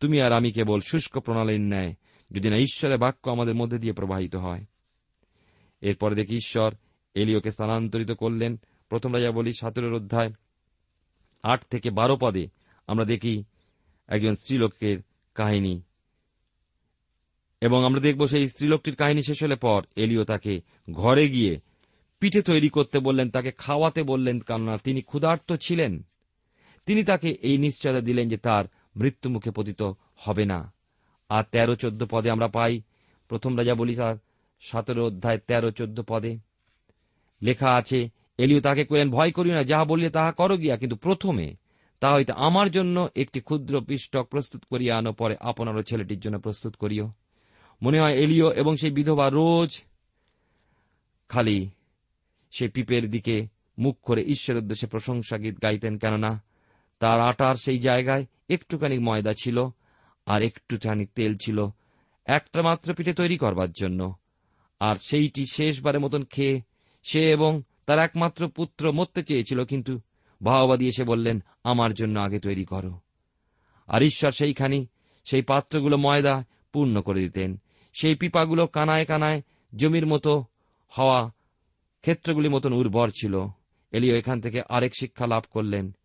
তুমি 0.00 0.20
আর 0.20 0.32
আমি 0.32 0.52
কেবল 0.52 0.80
শুষ্ক 0.80 1.18
প্রণালীর 1.18 1.60
ন্যায়, 1.60 1.94
যদি 2.32 2.50
না 2.50 2.56
ঈশ্বরের 2.56 2.98
বাক্য 2.98 3.30
আমাদের 3.30 3.54
মধ্যে 3.54 3.78
দিয়ে 3.78 3.92
প্রবাহিত 3.92 4.36
হয়। 4.36 4.64
এরপরে 5.80 6.14
দেখি 6.14 6.34
ঈশ্বর 6.34 6.74
এলিওকে 7.14 7.50
স্থানান্তরিত 7.50 8.10
করলেন। 8.10 8.60
প্রথম 8.88 9.14
রাজা 9.14 9.30
বলি 9.30 9.52
সাতের 9.52 9.92
অধ্যায় 9.92 10.32
আট 11.42 11.64
থেকে 11.70 11.90
বারো 11.90 12.16
পদে 12.20 12.48
আমরা 12.86 13.04
দেখি 13.04 13.44
একজন 14.08 14.34
স্ত্রীলোকের 14.34 14.98
কাহিনী। 15.34 15.82
এবং 17.60 17.84
আমরা 17.84 18.00
দেখব 18.00 18.26
সেই 18.26 18.48
স্ত্রীলোকটির 18.48 18.96
কাহিনী 18.96 19.22
শেষ 19.22 19.42
হলে 19.42 19.56
পর 19.56 19.82
এলিও 19.96 20.24
তাকে 20.24 20.60
ঘরে 20.92 21.28
গিয়ে 21.28 21.60
পিঠে 22.20 22.42
তৈরি 22.42 22.68
করতে 22.68 22.98
বললেন, 22.98 23.30
তাকে 23.30 23.50
খাওয়াতে 23.50 24.02
বললেন, 24.02 24.40
কেননা 24.40 24.76
তিনি 24.76 25.00
ক্ষুধার্ত 25.00 25.52
ছিলেন। 25.52 26.02
তিনি 26.86 27.04
তাকে 27.04 27.28
এই 27.28 27.58
নিশ্চয়তা 27.58 28.00
দিলেন 28.00 28.28
যে 28.28 28.36
তার 28.36 28.64
মৃত্যুমুখে 28.96 29.50
পতিত 29.50 29.92
হবে 30.16 30.44
না। 30.44 30.72
আর 31.30 31.44
তেরো 31.52 31.74
চোদ্দ 31.74 32.04
পদে 32.10 32.30
আমরা 32.30 32.48
পাই, 32.48 32.82
প্রথম 33.28 33.56
রাজা 33.56 33.74
বলি 33.74 33.94
স্যার, 33.94 34.16
সতেরো 34.60 35.06
অধ্যায় 35.06 35.38
তেরো 35.38 35.70
চোদ্দ 35.70 36.02
পদে। 36.06 36.38
লেখা 37.42 37.74
আছে, 37.74 38.08
এলিও 38.38 38.60
তাকে 38.60 38.84
কইলেন 38.84 39.10
ভয় 39.10 39.30
করিও 39.30 39.54
না, 39.54 39.62
যাহা 39.62 39.84
বললে 39.84 40.10
তাহা 40.10 40.32
করো 40.32 40.56
গিয়া, 40.56 40.76
কিন্তু 40.76 40.96
প্রথমে 40.96 41.56
তা 42.00 42.14
হইতে 42.14 42.32
আমার 42.32 42.70
জন্য 42.70 43.08
একটি 43.16 43.40
ক্ষুদ্র 43.40 43.80
পিষ্টক 43.80 44.26
প্রস্তুত 44.26 44.64
করিয়া 44.70 44.98
আনো, 44.98 45.12
পরে 45.12 45.36
আপনারও 45.40 45.82
ছেলেটির 45.82 46.20
জন্য 46.20 46.38
প্রস্তুত 46.38 46.76
করিও। 46.76 47.12
মনে 47.82 48.00
হয় 48.00 48.14
এলিও 48.14 48.52
এবং 48.52 48.76
সেই 48.76 48.90
বিধবা 48.90 49.30
রোজ 49.30 49.82
খালি 51.28 51.70
সে 52.50 52.68
পিপের 52.68 53.10
দিকে 53.10 53.46
মুখ 53.78 53.98
করে 54.02 54.22
ঈশ্বরের 54.22 54.62
উদ্দেশ্যে 54.62 54.88
প্রশংসা 54.88 55.38
গীত 55.38 55.62
গাইতেন, 55.62 55.98
কেননা 55.98 56.42
তার 56.98 57.20
আটার 57.20 57.54
সেই 57.54 57.78
জায়গায় 57.78 58.26
একটুখানি 58.48 58.98
ময়দা 58.98 59.32
ছিল 59.32 59.66
আর 60.26 60.42
একটুখানি 60.42 61.06
তেল 61.06 61.36
ছিল। 61.36 61.66
একটা 62.24 62.62
মাত্র 62.62 62.94
পিঠে 62.94 63.12
তৈরি 63.12 63.38
করবার 63.38 63.70
জন্য। 63.70 64.14
আর 64.80 64.96
সেইটি 64.96 65.44
শেষবারের 65.46 66.00
মতন 66.00 66.24
খেয়ে 66.24 66.60
সে 67.02 67.30
এবং 67.30 67.62
তার 67.86 67.98
একমাত্র 67.98 68.48
পুত্র 68.48 68.92
মরতে 68.92 69.22
চেয়েছিল, 69.22 69.64
কিন্তু 69.64 70.00
ভাওবাদী 70.42 70.86
এসে 70.86 71.04
বললেন, 71.04 71.42
আমার 71.64 71.94
জন্য 71.94 72.20
আগে 72.20 72.40
তৈরি 72.40 72.64
করো। 72.64 73.00
আর 73.86 74.02
ঈশ্বর 74.02 74.30
সেইখানি 74.30 74.86
সেই 75.30 75.42
পাত্রগুলো 75.42 75.96
ময়দা 75.96 76.44
পূর্ণ 76.72 77.00
করে 77.00 77.20
দিতেন। 77.20 77.60
সেই 77.92 78.14
পিপাগুলো 78.14 78.66
কানায় 78.66 79.04
কানায় 79.04 79.42
জমির 79.76 80.06
মতো 80.06 80.44
হওয়া 80.88 81.30
ক্ষেত্রগুলির 82.00 82.50
মতন 82.50 82.72
উর্বর 82.72 83.08
ছিল। 83.08 83.46
এলিও 83.92 84.16
এখান 84.16 84.40
থেকে 84.40 84.62
আরেক 84.68 84.92
শিক্ষা 85.00 85.26
লাভ 85.26 85.44
করলেন। 85.50 85.96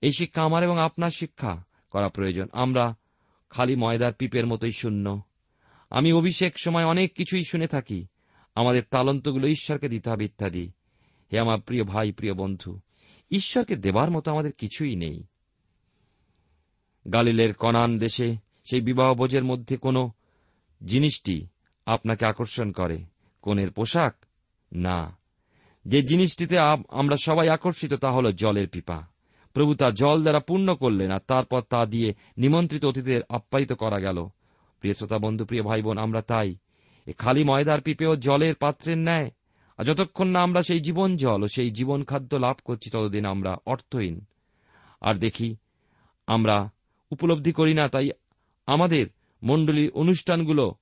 এই 0.00 0.12
শিক্ষা 0.12 0.42
আমার 0.42 0.62
এবং 0.62 0.78
আপনার 0.78 1.10
শিক্ষা 1.10 1.64
করা 1.90 2.08
প্রয়োজন। 2.08 2.46
আমরা 2.52 2.94
খালি 3.50 3.76
ময়দার 3.76 4.12
পিপের 4.12 4.46
মতোই 4.46 4.70
শূন্য। 4.70 5.22
আমি 5.90 6.12
অভিষেক 6.12 6.58
সময় 6.58 6.84
অনেক 6.84 7.14
কিছুই 7.14 7.42
শুনে 7.42 7.66
থাকি। 7.66 8.06
আমাদের 8.54 8.82
তালন্তগুলো 8.90 9.46
ঈশ্বরকে 9.46 9.88
দিতে 9.88 10.10
হবে 10.10 10.24
ইত্যাদি। 10.24 10.72
হে 11.32 11.38
আমার 11.38 11.60
প্রিয় 11.60 11.84
ভাই, 11.84 12.12
প্রিয় 12.12 12.34
বন্ধু, 12.34 12.80
ঈশ্বরকে 13.30 13.76
দেবার 13.76 14.10
মতো 14.10 14.30
আমাদের 14.30 14.52
কিছুই 14.52 14.96
নেই। 14.96 15.24
গালিলের 17.12 17.54
কনান 17.54 17.98
দেশে 17.98 18.36
সেই 18.70 18.80
বিবাহ 18.80 19.14
ভোজের 19.14 19.44
মধ্যে 19.44 19.76
কোনো 19.76 20.12
জিনিসটি 20.84 21.46
আপনাকে 21.86 22.26
আকর্ষণ 22.26 22.70
করে। 22.70 23.04
কোনের 23.42 23.70
পোশাক? 23.70 24.16
না। 24.72 25.18
যে 25.84 26.02
জিনিসটিতে 26.02 26.58
আমরা 26.88 27.16
সবাই 27.16 27.48
আকর্ষিত 27.48 27.94
তা 27.94 28.10
হল 28.10 28.32
জলের 28.32 28.68
পিপা। 28.68 29.02
প্রভু 29.52 29.74
তা 29.74 29.90
জল 29.90 30.22
দ্বারা 30.22 30.40
পূর্ণ 30.40 30.74
করলেন 30.74 31.10
আর 31.10 31.20
তারপর 31.26 31.60
তা 31.60 31.86
দিয়ে 31.86 32.14
নিমন্ত্রিত 32.38 32.84
অতিথিদের 32.84 33.20
আপ্যায়িত 33.28 33.72
করা 33.72 33.98
গেল। 33.98 34.26
প্রিয় 34.80 34.94
শ্রোতা, 34.94 35.18
বন্ধু, 35.18 35.44
প্রিয় 35.44 35.62
ভাই 35.62 35.82
বোন 35.82 35.98
আমরা 35.98 36.22
তাই। 36.22 36.56
এ 37.06 37.12
খালি 37.12 37.44
ময়দার 37.44 37.80
পিপেও 37.80 38.16
জলের 38.16 38.54
পাত্রের 38.54 38.98
ন্যায়। 38.98 39.30
আর 39.78 39.84
যতক্ষণ 39.84 40.28
না 40.28 40.40
আমরা 40.40 40.62
সেই 40.62 40.80
জীবন 40.80 41.16
জল 41.16 41.42
ও 41.42 41.46
সেই 41.46 41.70
জীবন 41.70 42.04
খাদ্য 42.04 42.36
লাভ 42.36 42.56
করছি, 42.64 42.90
ততদিন 42.90 43.24
আমরা 43.24 43.56
অর্থহীন। 43.66 44.24
আর 45.00 45.14
দেখি, 45.14 45.56
আমরা 46.26 46.70
উপলব্ধি 47.10 47.52
করি 47.52 47.74
না, 47.74 47.88
তাই 47.88 48.10
আমাদের 48.66 49.06
মণ্ডলীর 49.42 49.90
অনুষ্ঠানগুলো 49.90 50.74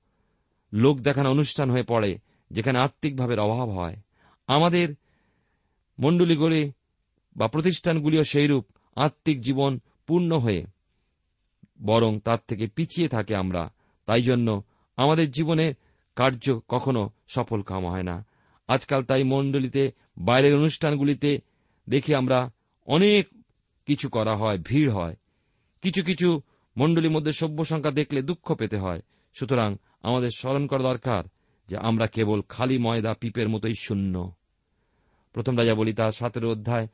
লোক 0.73 0.99
দেখানো 0.99 1.31
অনুষ্ঠান 1.31 1.71
হয়ে 1.71 1.83
পড়ে, 1.83 2.17
যেখানে 2.51 2.79
আত্মিকভাবে 2.79 3.35
অভাব 3.39 3.69
হয়। 3.69 3.95
আমাদের 4.47 4.87
মণ্ডলীগুলি 5.99 6.71
বা 7.35 7.47
প্রতিষ্ঠানগুলিও 7.47 8.23
সেইরূপ 8.23 8.65
আত্মিক 8.95 9.41
জীবন 9.41 9.79
পূর্ণ 10.07 10.37
হয়ে 10.37 10.65
বরং 11.85 12.19
তার 12.19 12.37
থেকে 12.47 12.67
পিছিয়ে 12.67 13.07
থাকে 13.07 13.35
আমরা। 13.35 13.69
তাই 14.05 14.21
জন্য 14.21 14.63
আমাদের 14.97 15.31
জীবনে 15.31 15.73
কার্য 16.15 16.59
কখনো 16.67 17.09
সফল 17.27 17.61
কাম 17.61 17.85
হয় 17.85 18.03
না। 18.03 18.25
আজকাল 18.67 19.03
তাই 19.03 19.23
মণ্ডলীতে, 19.23 19.91
বাইরের 20.17 20.55
অনুষ্ঠানগুলিতে 20.55 21.39
দেখি 21.89 22.15
আমরা 22.15 22.51
অনেক 22.87 23.27
কিছু 23.85 24.09
করা 24.09 24.35
হয়, 24.35 24.57
ভিড় 24.57 24.91
হয়। 24.91 25.15
কিছু 25.81 26.03
কিছু 26.03 26.41
মণ্ডলীর 26.75 27.11
মধ্যে 27.11 27.31
সভ্য 27.31 27.59
সংখ্যা 27.65 27.91
দেখলে 27.91 28.19
দুঃখ 28.21 28.47
পেতে 28.53 28.77
হয়। 28.77 29.01
সুতরাং 29.35 29.75
আমাদের 30.03 30.31
স্মরণ 30.37 30.67
করা 30.67 30.83
দরকার 30.83 31.23
যে 31.69 31.75
আমরা 31.77 32.05
কেবল 32.07 32.41
খালি 32.49 32.77
ময়দা, 32.77 33.13
পিপের 33.13 33.47
মতোই 33.49 33.75
শূন্য। 33.79 34.15
প্রথম 35.33 35.57
রাজা 35.57 35.73
বলি 35.73 35.93
তার 35.93 36.11
সতেরো 36.11 36.47
অধ্যায় 36.51 36.87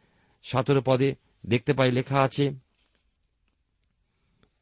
সতেরো 0.43 0.81
পদে 0.85 1.09
দেখতে 1.45 1.73
পাই 1.73 1.91
লেখা 1.91 2.17
আছে, 2.19 2.45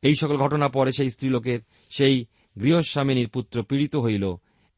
এই 0.03 0.15
সকল 0.15 0.37
ঘটনা 0.37 0.67
পরে 0.67 0.91
সেই 0.91 1.09
স্ত্রীলোকের 1.09 1.59
সেই 1.89 2.25
গৃহস্বামিনীর 2.55 3.29
পুত্র 3.29 3.63
পীড়িত 3.63 3.95
হইল 3.95 4.25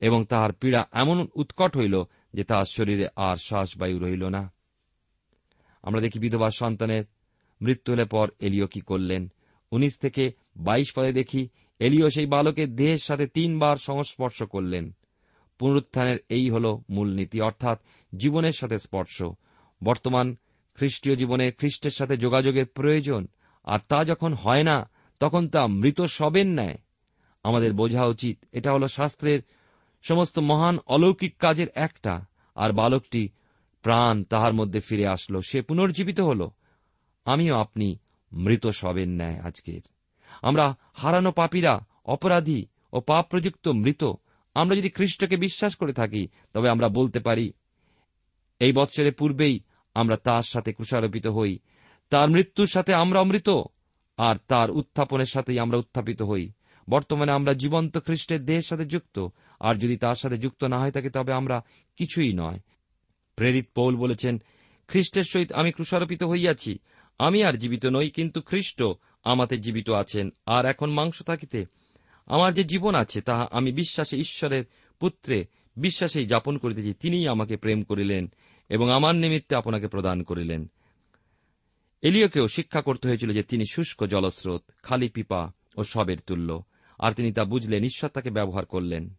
এবং 0.02 0.26
তাহার 0.26 0.52
পীড়া 0.54 0.82
এমন 0.92 1.28
উৎকট 1.36 1.78
হইল 1.78 1.96
যে 2.34 2.44
তাহার 2.44 2.68
শরীরে 2.72 3.08
আর 3.16 3.36
শ্বাসবায়ু 3.36 3.98
রহিল 4.00 4.24
না। 4.28 4.44
আমরা 5.84 6.00
দেখি 6.02 6.20
বিধবা 6.20 6.50
সন্তানের 6.50 7.04
মৃত্যু 7.62 7.90
হলে 7.94 8.06
পর 8.06 8.28
এলিও 8.40 8.68
কি 8.68 8.82
করলেন? 8.82 9.32
উনিশ 9.76 9.94
থেকে 9.98 10.24
বাইশ 10.58 10.90
পদে 10.96 11.12
দেখি 11.14 11.42
এলিও 11.80 12.08
সেই 12.10 12.26
বালকের 12.26 12.70
দেহের 12.76 13.02
সাথে 13.04 13.26
তিনবার 13.28 13.76
সংস্পর্শ 13.78 14.44
করলেন। 14.44 14.86
পুনরুত্থানের 15.60 16.18
এই 16.30 16.46
হল 16.50 16.66
মূলনীতি 16.90 17.38
অর্থাৎ 17.42 17.78
জীবনের 18.14 18.52
সাথে 18.52 18.78
স্পর্শ। 18.78 19.18
বর্তমান 19.84 20.28
খ্রিস্টীয় 20.78 21.16
জীবনে 21.16 21.46
খ্রিস্টের 21.52 21.92
সাথে 21.92 22.16
যোগাযোগের 22.18 22.66
প্রয়োজন, 22.66 23.22
আর 23.64 23.80
তা 23.90 24.00
যখন 24.04 24.34
হয় 24.34 24.64
না, 24.64 24.78
তখন 25.20 25.44
তা 25.50 25.62
মৃত 25.68 26.00
সবেন 26.02 26.50
ন্যায়। 26.54 26.78
আমাদের 27.44 27.74
বোঝা 27.74 28.04
উচিত, 28.06 28.36
এটা 28.52 28.70
হল 28.74 28.84
শাস্ত্রের 28.88 29.40
সমস্ত 30.04 30.36
মহান 30.40 30.76
অলৌকিক 30.86 31.34
কাজের 31.38 31.68
একটা, 31.76 32.14
আর 32.56 32.70
বালকটি 32.72 33.24
প্রাণ 33.82 34.24
তাহার 34.24 34.54
মধ্যে 34.54 34.80
ফিরে 34.80 35.06
আসলো, 35.08 35.40
সে 35.42 35.62
পুনর্জীবিত 35.62 36.20
হল। 36.20 36.42
আমিও 37.26 37.56
আপনি 37.56 37.88
মৃত 38.36 38.68
সবেন 38.68 39.10
ন্যায় 39.10 39.40
আজকের। 39.40 39.82
আমরা 40.42 40.76
হারানো 40.94 41.32
পাপীরা, 41.32 41.86
অপরাধী 42.06 42.66
ও 42.94 43.02
পাপ 43.02 43.28
প্রযুক্ত 43.30 43.68
মৃত, 43.68 44.04
আমরা 44.56 44.76
যদি 44.76 44.90
খ্রিস্টকে 44.90 45.38
বিশ্বাস 45.38 45.76
করে 45.76 45.94
থাকি, 45.94 46.28
তবে 46.54 46.70
আমরা 46.70 46.90
বলতে 46.90 47.20
পারি, 47.20 47.54
এই 48.60 48.72
বৎসরের 48.72 49.14
পূর্বেই 49.14 49.60
আমরা 49.96 50.18
তার 50.18 50.44
সাথে 50.44 50.74
ক্রুষারোপিত 50.74 51.28
হই, 51.28 51.60
তার 52.10 52.30
মৃত্যুর 52.30 52.68
সাথে 52.68 52.94
আমরা 52.94 53.22
অমৃত, 53.22 53.50
আর 54.18 54.36
তার 54.48 54.72
উত্থাপনের 54.72 55.26
সাথেই 55.26 55.60
আমরা 55.60 55.78
উত্থাপিত 55.78 56.22
হই। 56.22 56.52
বর্তমানে 56.90 57.32
আমরা 57.32 57.54
জীবন্ত 57.54 57.98
খ্রিস্টের 57.98 58.46
দেহের 58.46 58.62
সাথে 58.62 58.86
যুক্ত, 58.86 59.28
আর 59.60 59.76
যদি 59.76 59.98
তার 59.98 60.16
সাথে 60.16 60.38
যুক্ত 60.38 60.64
না 60.64 60.80
হয়ে 60.80 60.92
থাকে, 60.92 61.10
তবে 61.10 61.34
আমরা 61.34 61.64
কিছুই 61.98 62.34
নয়। 62.34 62.60
প্রেরিত 63.36 63.66
পৌল 63.76 63.96
বলেছেন, 63.96 64.42
খ্রিস্টের 64.88 65.24
সহিত 65.24 65.54
আমি 65.54 65.72
ক্রুষারোপিত 65.72 66.24
হইয়াছি 66.24 66.80
আমি 67.20 67.44
আর 67.44 67.54
জীবিত 67.54 67.86
নই, 67.86 68.10
কিন্তু 68.10 68.42
খ্রিস্ট 68.42 68.84
আমাতে 69.24 69.58
জীবিত 69.58 69.90
আছেন। 69.90 70.30
আর 70.46 70.66
এখন 70.66 70.92
মাংস 70.92 71.24
থাকিতে 71.24 71.66
আমার 72.26 72.54
যে 72.54 72.64
জীবন 72.64 72.96
আছে, 72.96 73.22
তাহা 73.22 73.48
আমি 73.52 73.72
বিশ্বাসে 73.72 74.18
ঈশ্বরের 74.18 74.64
পুত্রে 75.00 75.46
বিশ্বাসেই 75.78 76.26
যাপন 76.26 76.58
করিতেছি। 76.58 76.94
তিনিই 76.94 77.28
আমাকে 77.28 77.58
প্রেম 77.58 77.84
করিলেন 77.84 78.32
এবং 78.70 78.92
আমার 78.92 79.16
নিমিত্তে 79.16 79.56
আপনাকে 79.56 79.88
প্রদান 79.88 80.24
করিলেন। 80.24 80.72
এলিওকেও 82.02 82.48
শিক্ষা 82.48 82.82
করতে 82.82 83.08
হয়েছিল 83.08 83.32
যে 83.32 83.44
তিনি 83.44 83.64
শুষ্ক 83.72 84.06
জলস্রোত, 84.06 84.64
খালি 84.84 85.10
পিপা 85.10 85.52
ও 85.78 85.84
সবের 85.84 86.18
তুল্য, 86.20 86.64
আর 87.00 87.12
তিনি 87.12 87.32
তা 87.32 87.44
বুঝলেন, 87.44 87.84
ঈশ্বর 87.84 88.10
তাকে 88.10 88.30
ব্যবহার 88.30 88.66
করলেন। 88.66 89.14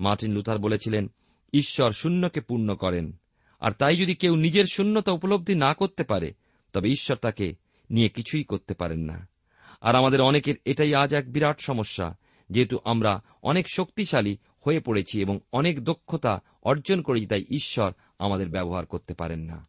মার্টিন 0.00 0.32
লুথার 0.32 0.58
বলেছিলেন, 0.58 1.10
ঈশ্বর 1.52 1.90
শূন্যকে 1.90 2.40
পূর্ণ 2.40 2.74
করেন, 2.74 3.12
আর 3.60 3.70
তাই 3.72 3.96
যদি 3.96 4.14
কেউ 4.14 4.36
নিজের 4.36 4.64
শূন্যতা 4.72 5.12
উপলব্ধি 5.12 5.54
না 5.54 5.74
করতে 5.74 6.04
পারে 6.04 6.32
তবে 6.74 6.88
ঈশ্বর 6.88 7.16
তাকে 7.16 7.54
নিয়ে 7.90 8.08
কিছুই 8.08 8.44
করতে 8.44 8.74
পারেন 8.74 8.98
না। 8.98 9.28
আর 9.80 9.96
আমাদের 9.96 10.20
অনেকের 10.20 10.54
এটাই 10.64 10.94
আজ 10.94 11.14
এক 11.14 11.32
বিরাট 11.32 11.60
সমস্যা, 11.60 12.16
যেহেতু 12.50 12.78
আমরা 12.84 13.22
অনেক 13.42 13.68
শক্তিশালী 13.68 14.36
হয়ে 14.66 14.80
পড়েছি 14.80 15.20
এবং 15.20 15.40
অনেক 15.52 15.84
দক্ষতা 15.84 16.42
অর্জন 16.62 17.02
করেছি, 17.02 17.26
তাই 17.26 17.44
ঈশ্বর 17.50 17.92
আমাদের 18.18 18.48
ব্যবহার 18.48 18.86
করতে 18.86 19.14
পারেন 19.14 19.40
না। 19.40 19.66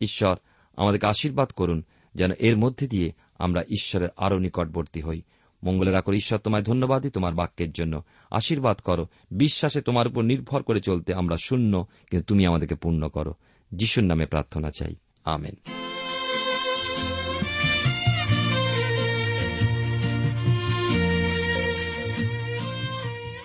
ঈশ্বর 0.00 0.36
আমাদেরকে 0.76 1.06
আশীর্বাদ 1.06 1.50
করুন, 1.50 1.82
যেন 2.14 2.32
এর 2.32 2.56
মধ্যে 2.56 2.88
দিয়ে 2.88 3.12
আমরা 3.38 3.62
ঈশ্বরের 3.62 4.08
আরও 4.16 4.38
নিকটবর্তী 4.38 5.00
হই। 5.00 5.22
মঙ্গলের 5.64 5.94
আকর 5.94 6.12
ঈশ্বর, 6.12 6.38
তোমায় 6.38 6.62
ধন্যবাদই 6.62 7.10
তোমার 7.10 7.34
বাক্যের 7.34 7.72
জন্য। 7.72 8.02
আশীর্বাদ 8.30 8.78
করো। 8.78 9.06
বিশ্বাসে 9.30 9.80
তোমার 9.80 10.08
উপর 10.08 10.22
নির্ভর 10.22 10.62
করে 10.62 10.80
চলতে 10.80 11.14
আমরা 11.14 11.36
শূন্য, 11.36 11.86
কিন্তু 12.10 12.24
তুমি 12.26 12.46
আমাদেরকে 12.46 12.74
পূর্ণ 12.74 13.08
করো। 13.08 13.34
যিশুর 13.74 14.04
নামে 14.04 14.26
প্রার্থনা 14.26 14.70
চাই। 14.70 14.94
আমেন। 15.24 15.81